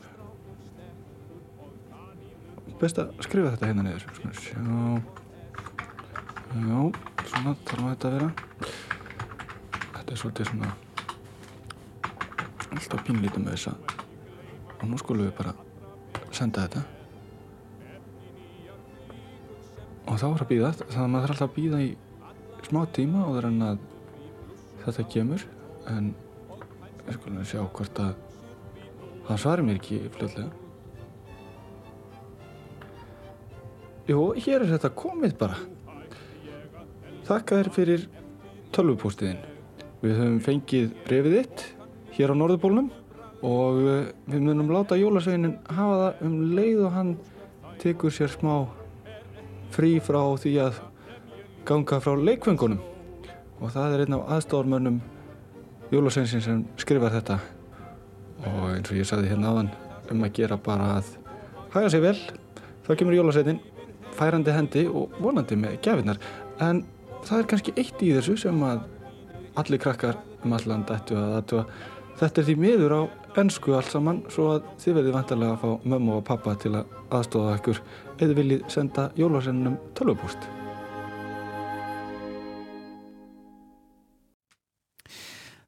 [2.82, 4.08] Best að skrifa þetta hérna niður.
[4.44, 5.22] Sjá
[6.54, 6.80] Já,
[7.26, 8.28] svona þarf þetta að vera.
[9.94, 10.72] Þetta er svolítið svona
[12.74, 13.74] alltaf pínlítið með þessa.
[14.76, 15.56] Og nú skulum við bara
[16.30, 16.84] senda þetta.
[20.04, 21.90] Og þá er að býða þannig að maður þarf alltaf að býða í
[22.68, 23.88] smá tíma og það er enn að
[24.84, 25.48] þetta kemur.
[25.90, 26.14] En
[27.08, 28.14] við skulum sjá hvort að
[29.28, 30.52] það svarir mér ekki fljóðlega
[34.04, 35.58] Jú, hér er þetta komið bara
[37.24, 38.02] Þakka þér fyrir
[38.76, 39.40] tölvupóstiðin.
[40.04, 41.62] Við höfum fengið brefið þitt
[42.18, 42.90] hér á Norðupólunum
[43.48, 47.14] og eh, við munum láta Jólasveinin hafa það um leið og hann
[47.80, 48.54] tekur sér smá
[49.74, 50.82] frí frá því að
[51.68, 52.82] ganga frá leikvengunum
[53.64, 55.00] og það er einn af aðstofmönnum
[55.94, 57.38] Jólasveinsins sem skrifar þetta.
[58.50, 59.72] Og eins og ég sagði hérna áðan
[60.12, 61.14] um að gera bara að
[61.72, 62.18] haga sig vel
[62.84, 63.64] þá kemur Jólasveinin
[64.14, 66.20] færandi hendi og vonandi með gefinnar
[66.62, 66.84] en
[67.28, 68.86] það er kannski eitt í þessu sem að
[69.60, 71.66] allir krakkar um alland ættu að aðtúa
[72.20, 73.02] þetta er því miður á
[73.42, 76.98] ennsku allt saman svo að þið verðið vantarlega að fá mömmu og pappa til að
[77.14, 77.80] aðstóða ykkur.
[78.22, 80.46] Eða viljið senda jólarsennum tölvupúst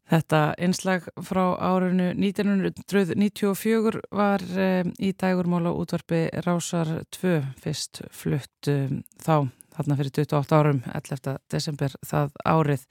[0.06, 9.00] Þetta einslag frá árinu 1994 var um, í dægurmála útvarfi Rásar 2 fyrst flutt um,
[9.18, 11.36] þá þarna fyrir 28 árum 11.
[11.52, 12.88] desember það árið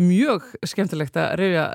[0.00, 1.66] mjög skemmtilegt að reyja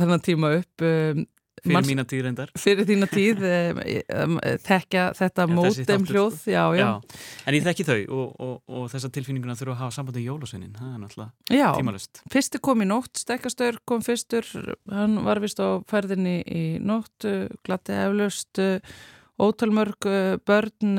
[0.00, 1.28] þennan tíma upp um,
[1.60, 3.80] Fyrir Manns, mína tíð reyndar Fyrir þína tíð um,
[4.22, 6.52] um, Tekja þetta ja, mótem hljóð sko.
[6.54, 6.86] já, já.
[6.86, 10.28] já, En ég þekki þau og, og, og þessa tilfinninguna þurfa að hafa sambandi í
[10.30, 14.48] jólasveinin það er náttúrulega tímalust Fyrstu kom í nótt, Stekkastur kom fyrstur
[14.88, 17.28] hann var vist á ferðinni í nótt
[17.66, 18.62] glatti eflaust
[19.40, 20.08] ótalmörg
[20.46, 20.96] börn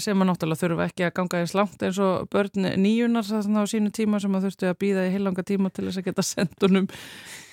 [0.00, 3.70] sem að náttúrulega þurfa ekki að ganga eins langt eins og börn nýjunar þarna á
[3.70, 6.88] sínu tíma sem að þurftu að býða í heilanga tíma til þess að geta sendunum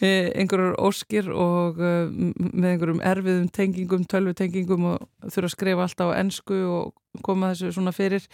[0.01, 0.09] e,
[0.41, 6.59] einhverjur óskir og með einhverjum erfiðum tengingum, tölvutengingum og þurfa að skrifa alltaf á ennsku
[6.79, 8.25] og koma þessu svona fyrir.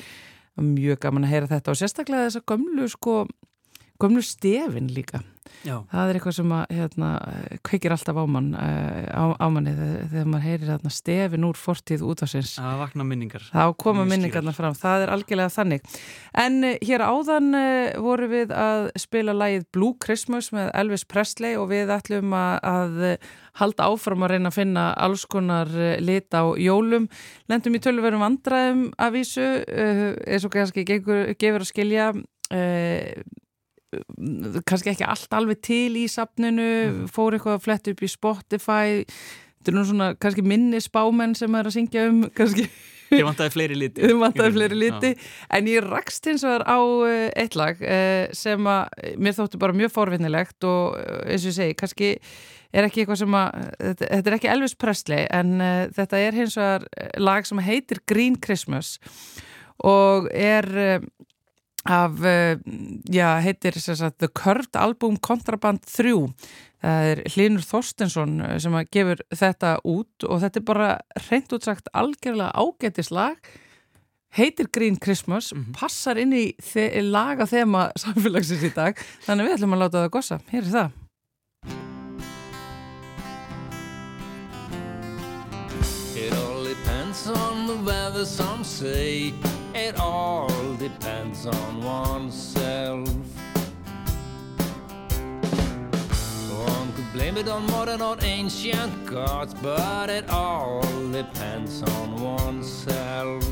[0.57, 3.19] Mjög gaman að heyra þetta og sérstaklega þess að gömlu sko
[4.01, 5.21] gömlu stefin líka
[5.63, 5.75] Já.
[5.91, 7.11] það er eitthvað sem að hérna,
[7.67, 11.59] kveikir alltaf á, mann, eh, á, á manni þegar, þegar maður heyrir hérna, stefin úr
[11.59, 13.47] fortíð útvarsins Það vakna minningar.
[13.51, 15.97] þá koma minningarna fram, það er algjörlega þannig.
[16.37, 21.57] En eh, hér áðan uh, voru við að spila lagið Blue Christmas með Elvis Presley
[21.59, 23.31] og við ætlum að, að eh,
[23.61, 27.07] halda áfram að reyna að finna alls konar eh, lit á jólum.
[27.49, 33.25] Lendum í tölverum vandræðum að vísu eins og kannski gefur, að skilja uh,
[34.67, 39.05] kannski ekki allt alveg til í safninu, fór eitthvað að fletta upp í Spotify.
[39.57, 42.67] Þetta er nú svona kannski minni spámenn sem er að syngja um kannski.
[43.13, 44.11] Ég vantaði fleiri liti.
[44.23, 45.13] Vantaði fleiri liti,
[45.55, 49.75] en ég rakst hins vegar á eh, eitt lag eh, sem að mér þóttu bara
[49.77, 52.13] mjög forvinnilegt og eh, eins og ég segi, kannski
[52.75, 55.53] er ekki eitthvað sem að, þetta, er ekki Elvis Presley en
[55.95, 56.83] þetta er hins vegar
[57.23, 58.97] lag sem heitir Green Christmas
[59.87, 60.67] og er
[61.87, 62.59] af, uh,
[63.07, 66.13] já, heitir sagt, The Curved Album Contraband 3
[66.83, 70.91] það er Hlinur Þorstensson eh, sem að gefur þetta út og þetta er bara
[71.27, 73.39] reynd útsagt algjörlega ágætislag.
[74.37, 79.77] Heitir Green Christmas, passar inn í þe laga þema samfélagsins í dag þannig við ætlum
[79.77, 80.41] að láta það gossa.
[80.51, 81.03] Hér er það.
[86.17, 89.33] It all depends on the weather, some say.
[89.77, 90.49] It all
[90.79, 93.07] depends on oneself.
[96.49, 103.43] One could blame it on modern or ancient gods, but it all depends on oneself.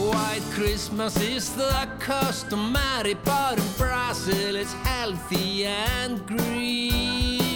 [0.00, 7.49] White Christmas is the customary, but in Brazil it's healthy and green.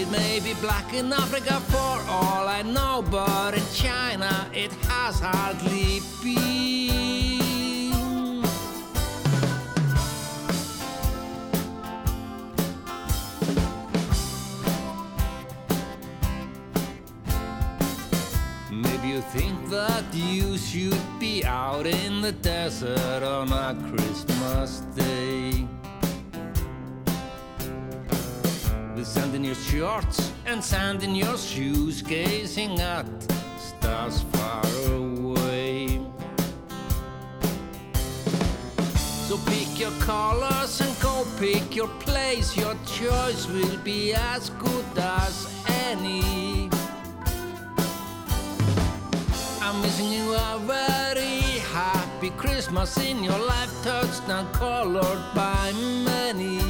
[0.00, 1.76] It may be black in Africa for
[2.08, 6.38] all I know, but in China it has hardly been.
[18.70, 25.66] Maybe you think that you should be out in the desert on a Christmas day.
[28.98, 33.06] With sand in your shorts and sand in your shoes, gazing at
[33.56, 36.00] stars far away.
[39.28, 42.56] So pick your colors and go pick your place.
[42.56, 46.68] Your choice will be as good as any.
[49.62, 55.72] I'm wishing you a very happy Christmas in your life, touched and colored by
[56.04, 56.67] many.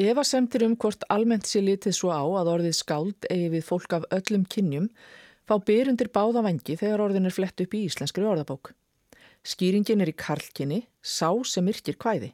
[0.00, 4.06] Efasemtir um hvort almennt sé litið svo á að orðið skáld eigi við fólk af
[4.16, 4.86] öllum kynjum
[5.44, 8.70] fá byrjundir báða vangi þegar orðin er flett upp í íslenskri orðabók.
[9.44, 12.30] Skýringin er í karlkinni, sá sem yrkir kvæði.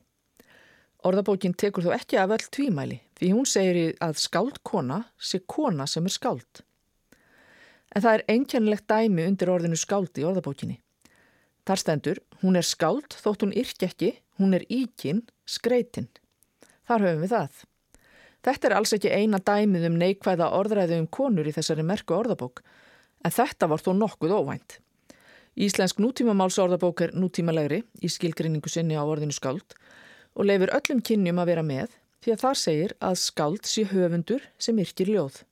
[1.02, 6.06] Orðabókin tekur þó ekki af öll tvímæli því hún segir að skáldkona sé kona sem
[6.06, 6.62] er skáld.
[7.90, 10.78] En það er einkennilegt dæmi undir orðinu skáld í orðabókinni.
[11.66, 16.06] Þar stendur, hún er skáld þótt hún yrk ekki, hún er íkin, skreitin.
[16.86, 17.62] Þar höfum við það.
[18.46, 22.62] Þetta er alls ekki eina dæmið um neikvæða orðræðu um konur í þessari merku orðabók,
[23.26, 24.78] en þetta var þó nokkuð óvænt.
[25.56, 29.74] Íslensk nútímamáls orðabók er nútímalegri í skilgrinningu sinni á orðinu skáld
[30.36, 34.46] og leifir öllum kynjum að vera með því að þar segir að skáld sé höfundur
[34.60, 35.42] sem yrkir ljóð,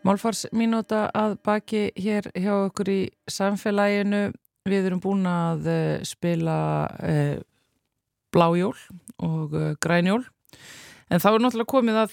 [0.00, 0.08] ljóðskáld.
[0.08, 4.32] Málfarsminúta að baki hér hjá okkur í samfélaginu.
[4.68, 7.40] Við erum búin að uh, spila uh,
[8.32, 8.76] blájól
[9.18, 10.24] og uh, grænjól.
[11.10, 12.12] En þá er náttúrulega komið að,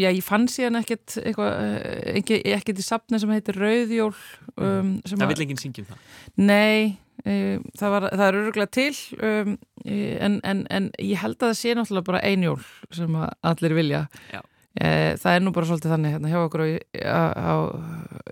[0.00, 4.14] já ég fann síðan ekkert ekki, ekkert í sapni sem heitir rauðjól.
[4.56, 6.06] Um, það vil enginn syngjum það?
[6.40, 11.60] Nei, það, var, það er öruglega til um, en, en, en ég held að það
[11.60, 12.56] sé náttúrulega bara einjól
[12.96, 14.02] sem allir vilja.
[14.32, 14.40] Já.
[14.74, 17.54] E, það er nú bara svolítið þannig hérna hjá okkur á, á,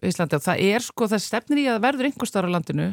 [0.03, 2.93] Íslandi og það er sko, það stefnir í að verður einhver starf á landinu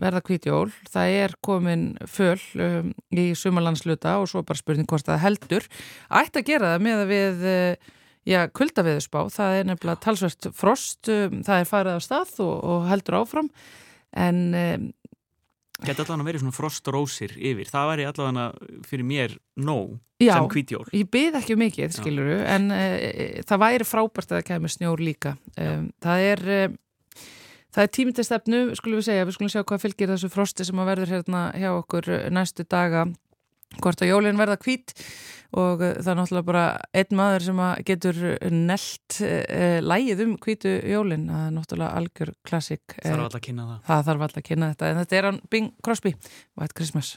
[0.00, 5.22] verða kvítjól, það er komin föl um, í sumalandsluta og svo bara spurning hvort það
[5.24, 5.68] heldur.
[6.20, 7.94] Ætti að gera það með að við uh,
[8.28, 12.88] já, kuldaviðusbá, það er nefnilega talsvert frost, um, það er farið á stað og, og
[12.90, 13.50] heldur áfram.
[14.16, 14.86] En um,
[15.84, 18.46] Geta allavega verið svona frostrósir yfir, það væri allavega
[18.88, 20.86] fyrir mér nóg Já, sem kvítjól.
[20.96, 25.02] ég byð ekki um mikið, skiluru, en uh, það væri frábært að það kemur snjór
[25.04, 25.34] líka.
[25.60, 26.78] Um, það er, um,
[27.76, 30.64] það er tími til stefnu, skulum við segja, við skulum sjá hvað fylgir þessu frosti
[30.64, 33.04] sem að verður hérna hjá okkur næstu daga,
[33.82, 34.94] hvort að jólinn verða hvít
[35.56, 36.64] og uh, það er náttúrulega bara
[36.96, 42.96] einn maður sem getur nelt uh, lægið um hvítu jólinn, það er náttúrulega algjör klassik.
[42.96, 43.78] Það þarf alltaf að kynna það.
[43.90, 46.16] Það þarf alltaf að kynna þetta, en þetta er hann Bing Crosby,
[46.58, 47.16] White Christmas.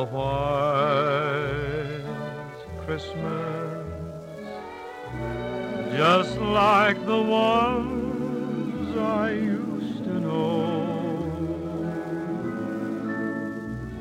[0.00, 1.90] A white
[2.86, 3.86] Christmas,
[5.94, 11.18] just like the ones I used to know,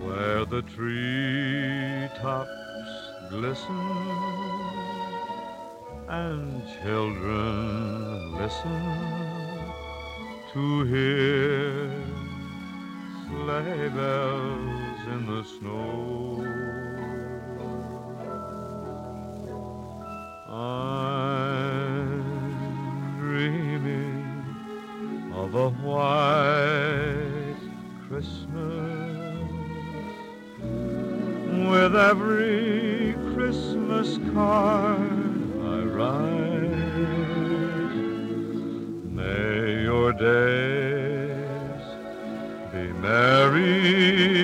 [0.06, 2.50] where the tree tops
[3.30, 3.76] glisten
[6.08, 8.84] and children listen
[10.54, 11.92] to hear
[13.28, 14.79] sleigh bells
[15.12, 16.46] in the snow.
[20.48, 21.30] I'm
[23.20, 24.24] dreaming
[25.34, 27.56] of a white
[28.08, 29.40] Christmas
[31.70, 35.00] with every Christmas card
[35.64, 36.70] I write.
[39.20, 41.82] May your days
[42.72, 44.39] be merry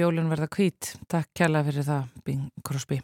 [0.00, 0.94] jólun verða hvít.
[1.10, 3.00] Takk kjalla fyrir það, Bing Crosby.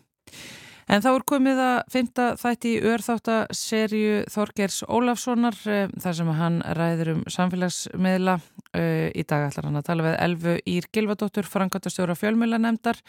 [0.86, 6.58] En þá er komið að fynda þætti í örþáttaserju Þorgers Ólafssonar eh, þar sem hann
[6.78, 8.36] ræður um samfélagsmiðla.
[8.70, 13.02] Eh, Í dag ætlar hann að tala við Elfu Ír Gilvadóttur, frangatastjóra fjölmiðlanemdar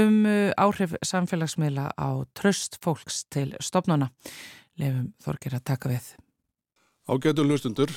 [0.00, 4.10] um eh, áhrif samfélagsmiðla á tröst fólks til stopnuna.
[4.82, 6.10] Lefum Þorger að taka við.
[7.06, 7.94] Ágætu hlustundur,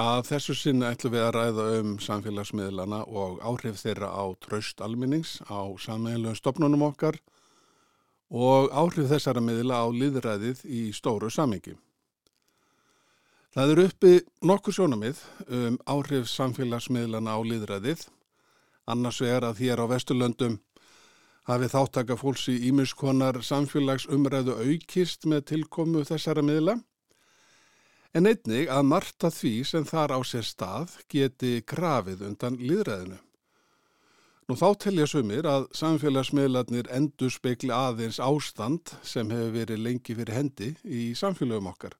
[0.00, 5.38] að þessu sinna ætlum við að ræða um samfélagsmiðlana og áhrif þeirra á tröst alminnings
[5.46, 7.20] á sammeilum stopnunum okkar
[8.34, 11.76] og áhrif þessara miðla á liðræðið í stóru samingi.
[13.54, 18.08] Það eru uppi nokkur sjónamið um áhrif samfélagsmiðlana á liðræðið,
[18.90, 20.58] annars vegar að hér á Vesturlöndum
[21.46, 26.80] hafi þáttaka fólks í ímiskonar samfélagsumræðu aukist með tilkomu þessara miðla,
[28.14, 33.18] en einnig að margt að því sem þar á sér stað geti grafið undan liðræðinu.
[34.44, 40.36] Nú þá telja sumir að samfélagsmiðlarnir endur spekli aðeins ástand sem hefur verið lengi fyrir
[40.36, 41.96] hendi í samfélagum okkar.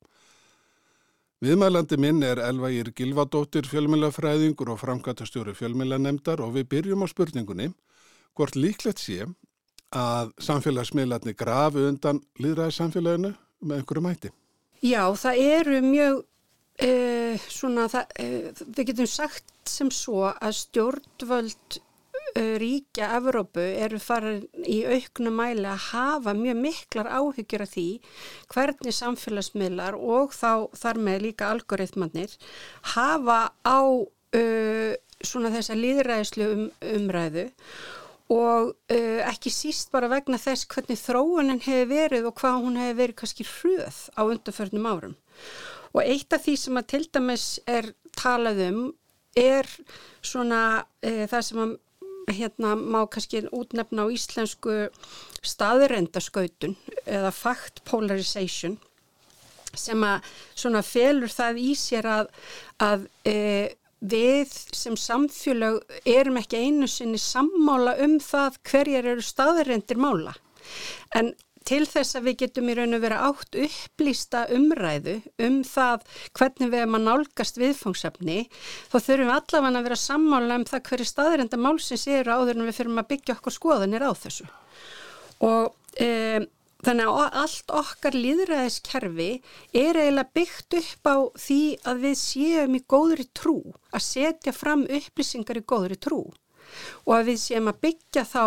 [1.45, 7.73] Viðmælandi minn er Elvægir Gilvadóttir fjölmjölafræðingur og framkvæmtastjóri fjölmjölanemdar og við byrjum á spurningunni
[8.37, 9.25] hvort líklegt sé
[9.95, 13.35] að samfélagsmiðlarnir grafi undan líðræði samfélaginu
[13.65, 14.33] með einhverju mæti.
[14.85, 16.21] Já, það eru mjög,
[16.85, 24.01] uh, svona, það, uh, við getum sagt sem svo að stjórnvöld uh, ríkja Evrópu eru
[24.03, 27.89] farin í auknum mæli að hafa mjög miklar áhyggjur af því
[28.53, 32.37] hvernig samfélagsmiðlar og þá þar með líka algoritmannir
[32.95, 33.81] hafa á
[35.25, 38.04] svona þessa líðræðislu um, umræðu og
[38.71, 43.19] uh, ekki síst bara vegna þess hvernig þróunin hefur verið og hvað hún hefur verið
[43.21, 45.17] kannski hröð á undarförnum árum.
[45.95, 48.85] Og eitt af því sem að til dæmis er talað um
[49.37, 49.69] er
[50.25, 50.63] svona
[51.05, 51.77] uh, það sem að
[52.33, 54.89] hérna má kannski útnefna á íslensku
[55.45, 58.79] staðurendaskautun eða fact polarization
[59.77, 62.31] sem að svona felur það í sér að,
[62.83, 63.35] að e,
[64.05, 70.35] við sem samfélag erum ekki einu sinni sammála um það hverjar eru staðarendir mála.
[71.17, 71.33] En
[71.65, 76.03] til þess að við getum í raun og vera átt upplýsta umræðu um það
[76.37, 78.41] hvernig við erum að nálgast viðfangsefni,
[78.93, 82.69] þá þurfum við allavega að vera sammála um það hverju staðarenda málsins eru áður en
[82.69, 84.49] við fyrir að byggja okkur skoðanir á þessu.
[85.45, 86.11] Og e,
[86.85, 89.29] Þannig að allt okkar líðræðiskerfi
[89.73, 91.17] er eiginlega byggt upp á
[91.47, 93.59] því að við séum í góðri trú,
[93.95, 96.25] að setja fram upplýsingar í góðri trú
[97.05, 98.45] og að við séum að byggja þá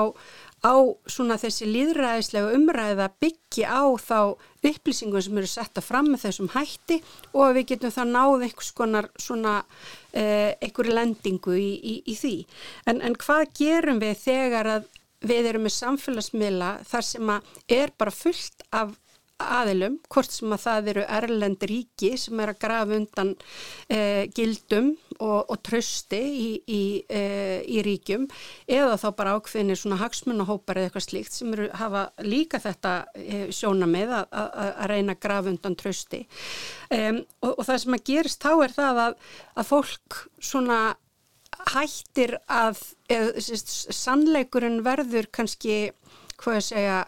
[0.65, 0.73] á
[1.05, 4.19] svona þessi líðræðislega umræða byggja á þá
[4.65, 6.97] upplýsingum sem eru setta fram með þessum hætti
[7.31, 9.55] og að við getum þá náð einhvers konar svona
[10.11, 12.35] eh, einhverju lendingu í, í, í því.
[12.89, 14.89] En, en hvað gerum við þegar að
[15.25, 18.95] við erum með samfélagsmiðla þar sem að er bara fullt af
[19.37, 23.33] aðilum, hvort sem að það eru erlend ríki sem er að grafa undan
[23.93, 24.89] eh, gildum
[25.19, 28.25] og, og trösti í, í, eh, í ríkjum
[28.65, 33.47] eða þá bara ákveðinir svona hagsmunahópar eða eitthvað slíkt sem eru hafa líka þetta eh,
[33.53, 36.23] sjóna með að, að, að reyna að grafa undan trösti
[36.97, 39.19] og, og það sem að gerist þá er það að,
[39.53, 40.79] að fólk svona
[41.73, 42.79] hættir að
[43.95, 45.91] sannleikurinn verður kannski,
[46.41, 46.99] hvað ég segja,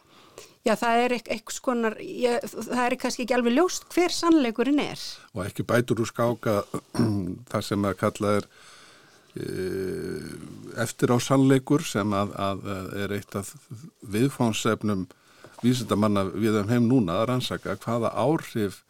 [0.67, 5.05] já það er eitthvað skonar, ég, það er kannski ekki alveg ljóst hver sannleikurinn er.
[5.35, 6.59] Og ekki bætur úr skáka
[7.51, 8.49] það sem að kalla er
[9.35, 9.47] e,
[10.83, 12.67] eftir á sannleikur sem að, að
[13.05, 13.53] er eitt af
[14.01, 15.07] viðfánsefnum
[15.63, 18.83] vísindamanna við um heim núna að rannsaka hvaða áhrif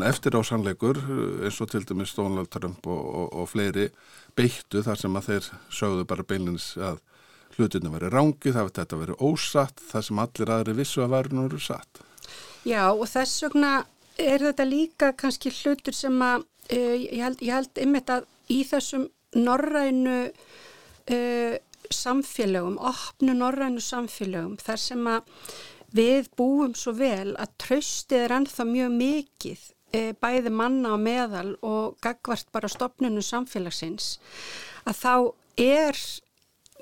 [0.00, 0.96] eftir á sannleikur
[1.44, 3.90] eins og til dæmis Donald Trump og, og, og fleiri
[4.38, 7.02] beittu þar sem að þeir sögðu bara beinins að
[7.56, 11.44] hlutinu verið rángi, það þetta verið ósatt, það sem allir aðri vissu að verið nú
[11.50, 12.00] eru satt.
[12.64, 13.72] Já og þess vegna
[14.20, 19.08] er þetta líka kannski hlutur sem að uh, ég held, held einmitt að í þessum
[19.36, 21.54] norrænu uh,
[21.92, 25.28] samfélögum, opnu norrænu samfélögum þar sem að
[25.92, 31.96] við búum svo vel að tröstið er ennþá mjög mikið bæði manna á meðal og
[32.04, 34.16] gagvart bara stopnunu samfélagsins
[34.88, 35.14] að þá
[35.62, 35.98] er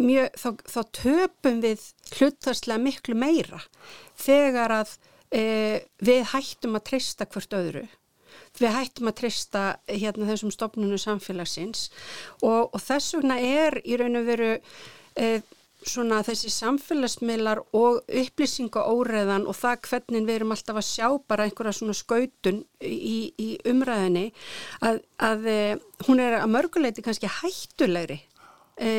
[0.01, 1.87] mjög, þá, þá töpum við
[2.17, 3.61] hlutarslega miklu meira
[4.21, 4.95] þegar að
[5.35, 5.43] e,
[6.03, 7.87] við hættum að treysta hvert öðru.
[8.59, 11.89] Við hættum að treysta hérna þessum stopnunu samfélagsins
[12.43, 15.41] og, og þess vegna er í raun og veru e,
[15.87, 21.47] svona þessi samfélagsmiðlar og upplýsinga óreðan og það hvernig við erum alltaf að sjá bara
[21.47, 24.27] einhverja svona skautun í, í umræðinni
[24.87, 25.61] að, að e,
[26.09, 28.21] hún er að mörguleiti kannski hættulegri
[28.77, 28.91] e,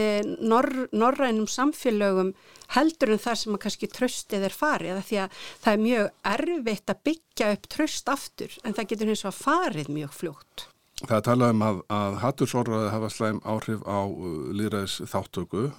[0.42, 2.34] nor, norrænum samfélögum
[2.76, 6.94] heldur en þar sem að kannski tröstið er farið því að það er mjög erfitt
[6.94, 10.68] að byggja upp tröst aftur en það getur eins og að farið mjög fljótt.
[11.02, 15.72] Það talaðum um að, að hattursorraði hafa slæm áhrif á uh, líðræðis þáttöku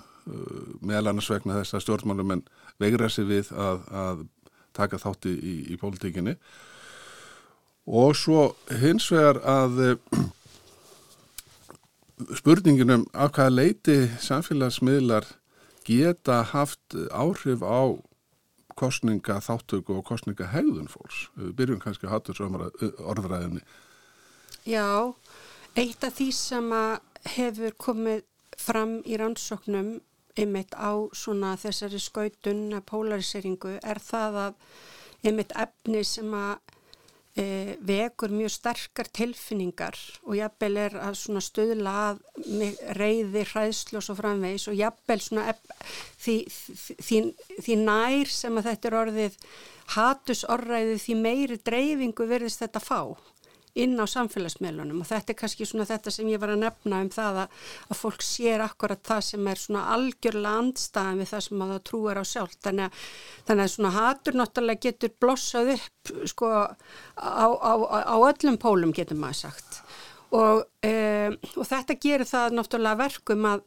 [0.80, 2.44] meðal annars vegna þess að stjórnmálumenn
[2.82, 4.22] vegra sig við að, að
[4.76, 6.36] taka þátti í, í pólitíkinni
[7.90, 9.96] og svo hins vegar að uh,
[12.38, 15.26] spurninginum af hvaða leiti samfélagsmiðlar
[15.86, 17.98] geta haft áhrif á
[18.78, 21.26] kostninga þáttöku og kostninga hegðun fólks.
[21.36, 23.64] Við byrjum kannski að hata þessu orðræðinni.
[24.64, 25.12] Já,
[25.76, 26.70] eitt af því sem
[27.34, 28.22] hefur komið
[28.58, 29.96] fram í rannsóknum
[30.38, 34.54] einmitt á svona þessari skautun að polariseringu er það að
[35.28, 36.54] einmitt efni sem að
[37.38, 37.44] e,
[37.88, 42.22] vekur mjög sterkar tilfinningar og jafnvel er að svona stuðla að
[42.98, 45.92] reyði, hræðslu og svo framvegis og jafnvel svona ef-
[46.24, 46.36] því,
[47.06, 47.20] því,
[47.60, 49.38] því nær sem að þetta er orðið
[49.96, 53.00] hatusorræði því meiri dreifingu verðist þetta fá
[53.78, 55.00] inn á samfélagsmiðlunum.
[55.02, 57.56] Og þetta er kannski svona þetta sem ég var að nefna um það að,
[57.88, 61.82] að fólk sér akkurat það sem er svona algjörlega andstæðan við það sem að það
[61.90, 63.08] trúir á sjálf þannig að,
[63.48, 67.72] þannig að svona hatur náttúrulega getur blossað upp sko á, á,
[68.12, 69.82] á öllum pólum getur maður sagt.
[70.32, 70.94] Og, e,
[71.60, 73.66] og þetta gerir það náttúrulega verkum að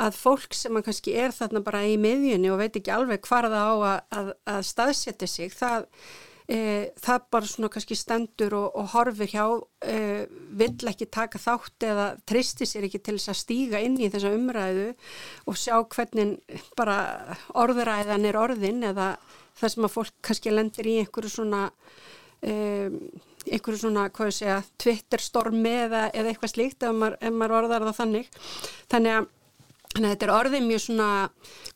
[0.00, 3.68] að fólk sem kannski er þarna bara í miðjunni og veit ekki alveg hvar það
[3.68, 3.74] á
[4.16, 5.88] að, að staðsetja sig það
[6.52, 6.58] e,
[7.00, 9.44] það bara svona kannski stendur og, og horfir hjá,
[9.88, 9.98] e,
[10.60, 14.34] vill ekki taka þátt eða tristi sér ekki til þess að stíga inn í þessa
[14.36, 14.88] umræðu
[15.48, 16.38] og sjá hvernig
[16.78, 16.98] bara
[17.58, 19.14] orðræðan er orðin eða
[19.60, 21.66] það sem að fólk kannski lendir í einhverju svona
[22.42, 22.54] e,
[23.50, 27.56] einhverju svona, hvað ég segja, Twitter stormi eða, eða eitthvað slíkt ef maður, ef maður
[27.60, 28.28] orðar það þannig.
[28.92, 29.30] Þannig að
[29.92, 31.08] Þannig að þetta er orðið mjög svona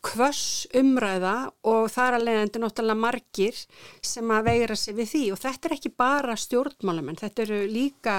[0.06, 0.44] kvöss
[0.80, 1.34] umræða
[1.68, 3.58] og það er alveg endur náttúrulega margir
[4.00, 5.24] sem að veira sig við því.
[5.34, 8.16] Og þetta er ekki bara stjórnmálamenn, þetta eru líka,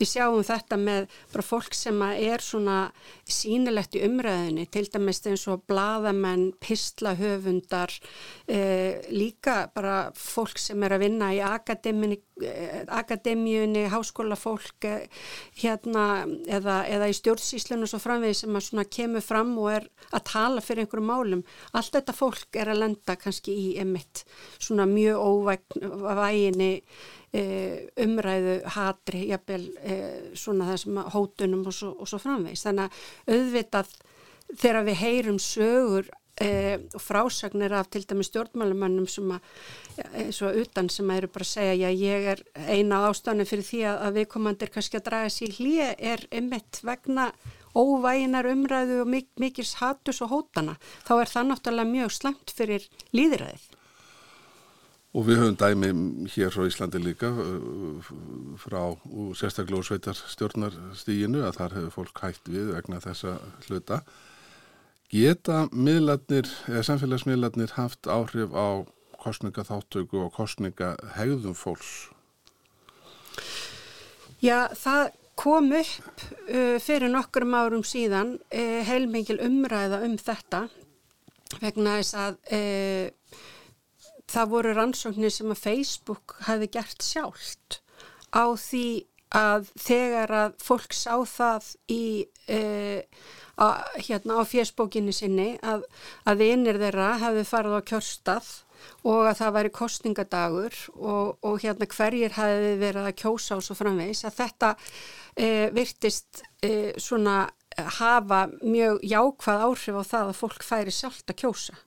[0.00, 2.78] við sjáum þetta með bara fólk sem er svona
[3.28, 7.92] sínilegt í umræðinni, til dæmis eins og bladamenn, pislahöfundar,
[8.48, 15.06] eh, líka bara fólk sem er að vinna í eh, akademíunni háskólafólk eh,
[15.60, 20.86] hérna eða, eða í stjórnsýslunum svo framvegi sem kemur fram og er að tala fyrir
[20.86, 21.44] einhverjum málum.
[21.72, 24.24] Allt þetta fólk er að lenda kannski í emitt
[24.58, 26.72] svona mjög óvæginni
[27.30, 29.98] umræðu hatri, jafnvel e,
[30.34, 32.64] svona þessum hótunum og svo, og svo framvegis.
[32.66, 33.92] Þannig að auðvitað
[34.58, 36.10] þegar við heyrum sögur
[36.40, 36.50] e,
[36.96, 39.54] og frásagnir af til dæmi stjórnmálumannum sem að,
[40.24, 43.68] eins og utan sem að eru bara að segja, já ég er eina ástæðan fyrir
[43.70, 47.30] því að, að við komandir kannski að draga sér hlýja er emitt vegna
[47.76, 52.88] óvæginar umræðu og mik mikils hatus og hótana, þá er það náttúrulega mjög slemt fyrir
[53.14, 53.68] líðræðið.
[55.10, 55.88] Og við höfum dæmi
[56.30, 58.10] hér frá Íslandi líka uh,
[58.62, 58.94] frá
[59.34, 63.34] sérstaklega úr sveitar stjórnarstíginu að þar hefur fólk hægt við vegna þessa
[63.66, 64.04] hluta.
[65.10, 68.86] Geta miðlarnir, eða samfélagsmiðlarnir haft áhrif á
[69.20, 72.10] kostningaþáttöku og kostningahegðum fólks?
[74.40, 80.68] Já, það kom upp uh, fyrir nokkurum árum síðan uh, heilmengil umræða um þetta
[81.58, 83.06] vegna þess að uh,
[84.30, 87.80] það voru rannsóknir sem að Facebook hafi gert sjálft
[88.30, 88.86] á því
[89.30, 92.04] að þegar að fólk sá það í
[92.50, 92.98] uh,
[93.62, 95.84] að, hérna á fjersbókinni sinni að,
[96.26, 98.50] að einir þeirra hafi farið á kjörstað
[99.06, 103.76] og að það væri kostningadagur og, og hérna hverjir hafi verið að kjósa og svo
[103.78, 107.44] framvegis að þetta uh, virtist uh, svona
[108.00, 111.78] hafa mjög jákvæð áhrif á það að fólk færi sjálft að kjósa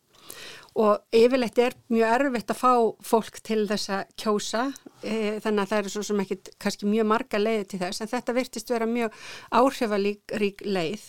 [0.80, 2.72] og yfirleitt er mjög erfitt að fá
[3.06, 4.64] fólk til þess að kjósa
[5.04, 8.12] e, þannig að það eru svo sem ekki kannski mjög marga leiði til þess en
[8.14, 9.20] þetta virtist vera mjög
[9.60, 11.06] áhrifarík leið.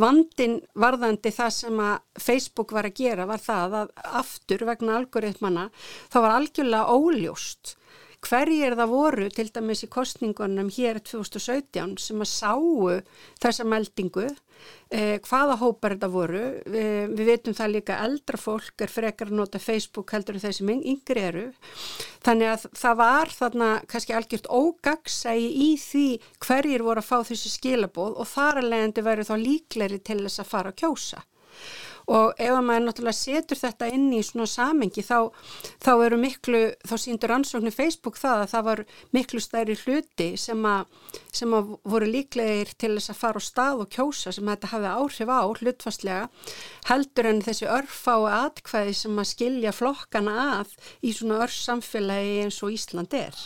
[0.00, 5.68] Vandin varðandi það sem að Facebook var að gera var það að aftur vegna algoritmana
[6.08, 7.76] þá var algjörlega óljóst
[8.22, 13.00] hverjir það voru til dæmis í kostningunum hér 2017 sem að sáu
[13.42, 16.42] þessa meldingu eh, hvaða hópar þetta voru.
[16.70, 20.72] Eh, við veitum það líka eldra fólk er frekar að nota Facebook heldur en sem
[20.74, 21.44] yngri eru.
[22.22, 26.06] Þannig að það var þarna kannski algjört ógagsægi í því
[26.46, 30.44] hverjir voru að fá þessi skilabóð og þar alveg endur verið þá líkleri til þess
[30.44, 31.24] að fara að kjósa
[32.10, 35.30] og ef að maður náttúrulega setur þetta inn í svona samengi þá,
[35.82, 38.84] þá eru miklu, þá síndur ansóknir Facebook það að það var
[39.16, 40.90] miklu stærri hluti sem að,
[41.32, 44.92] sem að voru líklegir til þess að fara á stað og kjósa sem þetta hafi
[44.92, 46.28] áhrif á hlutfastlega
[46.90, 52.62] heldur en þessi örfái atkvæði sem að skilja flokkana að í svona örf samfélagi eins
[52.64, 53.36] og Ísland er.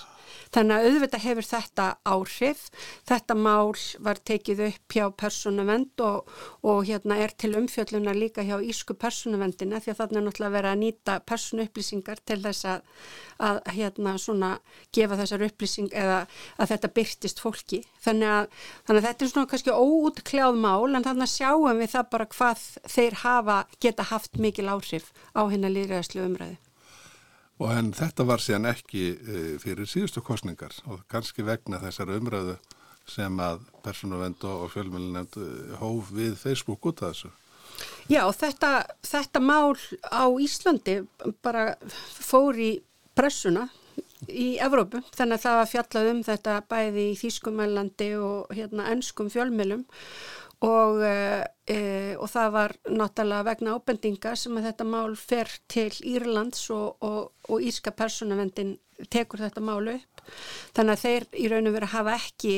[0.57, 2.61] Þannig að auðvitað hefur þetta áhrif.
[3.05, 3.75] Þetta mál
[4.07, 6.31] var tekið upp hjá persónuvend og,
[6.65, 10.73] og hérna er til umfjöllunar líka hjá Ísku persónuvendina því að þarna er náttúrulega verið
[10.73, 12.89] að nýta persónuupplýsingar til þess að,
[13.51, 14.53] að hérna svona
[14.97, 16.19] gefa þessar upplýsing eða
[16.57, 17.83] að þetta byrtist fólki.
[18.07, 21.97] Þannig að, þannig að þetta er svona kannski óútkljáð mál en þannig að sjáum við
[21.99, 26.57] það bara hvað þeir hafa geta haft mikil áhrif á hennar líðræðslu umræðu.
[27.57, 29.05] Og en þetta var síðan ekki
[29.63, 32.59] fyrir síðustu kostningar og kannski vegna þessar umræðu
[33.09, 35.39] sem að persónuvend og fjölmjölunemnd
[35.81, 37.33] hóf við Facebook út af þessu.
[38.11, 38.71] Já, þetta,
[39.05, 39.75] þetta mál
[40.07, 41.01] á Íslandi
[41.45, 41.75] bara
[42.15, 42.71] fór í
[43.17, 43.67] pressuna
[44.29, 45.03] í Evrópu.
[45.17, 49.85] Þannig að það var fjallað um þetta bæði í Þýskumælandi og hérna ennskum fjölmjölum
[50.65, 51.79] og, e,
[52.17, 57.33] og það var náttúrulega vegna ábendinga sem að þetta mál fer til Írlands og, og,
[57.51, 58.77] og Írska persónavendin
[59.13, 60.25] tekur þetta mál upp.
[60.77, 62.57] Þannig að þeir í raun og veru hafa ekki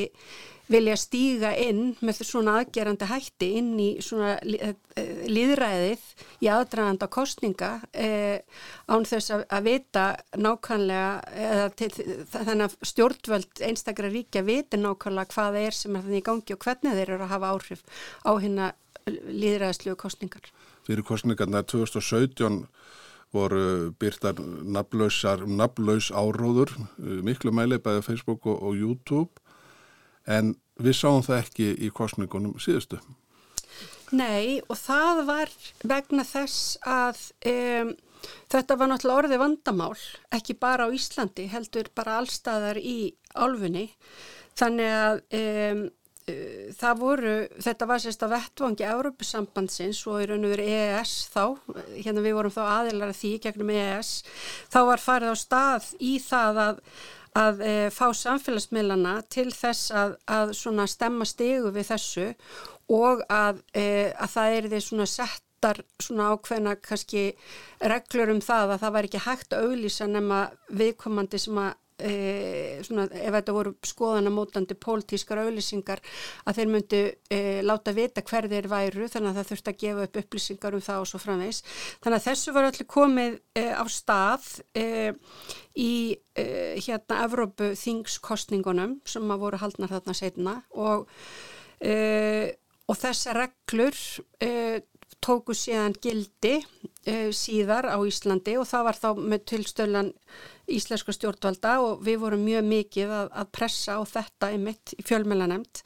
[0.69, 6.03] vilja stíga inn með svona aðgerandi hætti inn í svona líðræðið
[6.45, 8.41] í aðdraganda kostninga eh,
[8.89, 10.05] án þess að, að vita
[10.37, 11.89] nákvæmlega til,
[12.35, 16.63] þannig að stjórnvöld einstakra ríkja viti nákvæmlega hvað er sem er þannig í gangi og
[16.67, 17.83] hvernig þeir eru að hafa áhrif
[18.25, 18.71] á hérna
[19.09, 20.49] líðræðislu kostningar.
[20.85, 22.63] Fyrir kostningarna 2017
[23.33, 29.48] voru byrtar nafnlaus áróður, miklu mæli bæðið Facebook og, og YouTube
[30.29, 32.99] en við sáum það ekki í kostningunum síðustu.
[34.15, 35.51] Nei og það var
[35.85, 37.19] vegna þess að
[37.51, 37.93] um,
[38.49, 39.93] þetta var náttúrulega orðið vandamál,
[40.33, 43.87] ekki bara á Íslandi, heldur bara allstaðar í álfunni.
[44.59, 45.83] Þannig að um,
[46.77, 51.43] það voru, þetta var sérst að vettvangi Európusambandsins og í raun og veru EES þá,
[51.95, 54.11] hérna við vorum þá aðilar að því gegnum EES,
[54.69, 56.83] þá var farið á stað í það að
[57.37, 60.53] að e, fá samfélagsmiðlana til þess að, að
[60.89, 62.27] stemma stegu við þessu
[62.89, 67.25] og að, e, að það er því svona settar svona ákveðna kannski
[67.81, 71.73] reglur um það að það var ekki hægt að auglýsa nema viðkomandi sem að
[72.03, 76.01] e, svona, ef þetta voru skoðanamótandi pólitískar auðlýsingar
[76.45, 80.07] að þeir myndu e, láta vita hver þeir væru þannig að það þurfti að gefa
[80.07, 81.61] upp upplýsingar um það og svo framvegs.
[82.03, 84.85] Þannig að þessu var allir komið e, á stað e,
[85.79, 85.93] í
[86.35, 86.45] e,
[86.79, 91.09] hérna Evrópu þingskostningunum sem að voru haldnar þarna setna og,
[91.81, 91.95] e,
[92.89, 93.99] og þessa reglur
[95.25, 96.59] tóku síðan gildi
[97.35, 100.11] síðar á Íslandi og það var þá með tilstölan
[100.69, 105.83] íslenska stjórnvalda og við vorum mjög mikið að, að pressa á þetta einmitt í fjölmjölanemt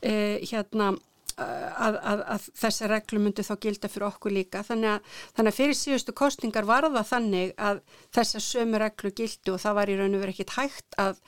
[0.00, 0.94] eh, hérna
[1.40, 5.58] að, að, að þessi reglu myndi þá gilda fyrir okkur líka þannig að, þannig að
[5.58, 7.82] fyrir síðustu kostningar var það þannig að
[8.14, 11.22] þessa sömu reglu gildi og það var í raun og verið ekkit hægt að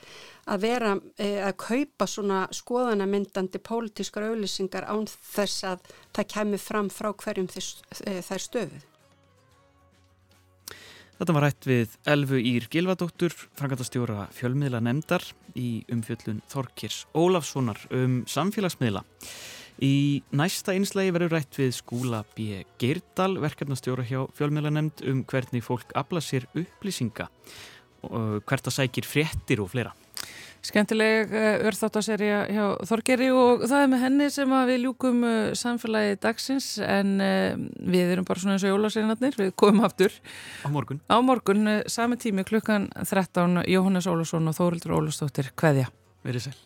[0.63, 7.11] vera eh, að kaupa svona skoðanamyndandi pólitískar auðlýsingar án þess að það kemur fram frá
[7.13, 8.93] hverjum eh, þær stöfuð.
[11.17, 15.25] Þetta var rætt við Elfu Ír Gilvadóttur, frangatastjóra fjölmiðla nefndar
[15.57, 19.01] í umfjöllun Þorkirs Ólafssonar um samfélagsmiðla.
[19.83, 22.63] Í næsta einslægi verður rætt við Skúla B.
[22.81, 27.29] Geirdal, verkefnastjóra hjá fjölmiðla nefnd um hvernig fólk afla sér upplýsinga,
[28.01, 29.93] hvert að sækir fréttir og fleira.
[30.67, 36.17] Skemmtileg eh, örþáttaserja hjá Þorgeri og það er með henni sem við ljúkum eh, samfélagi
[36.25, 40.17] dagsins en við erum bara svona eins og jólaseinarnir, við komum aftur.
[40.65, 41.05] Á morgun.
[41.07, 45.93] Á morgun, sami tími klukkan 13, Jóhannes Ólusson og Þórildur Ólustóttir, hvaðja?
[46.27, 46.63] Verið sæl.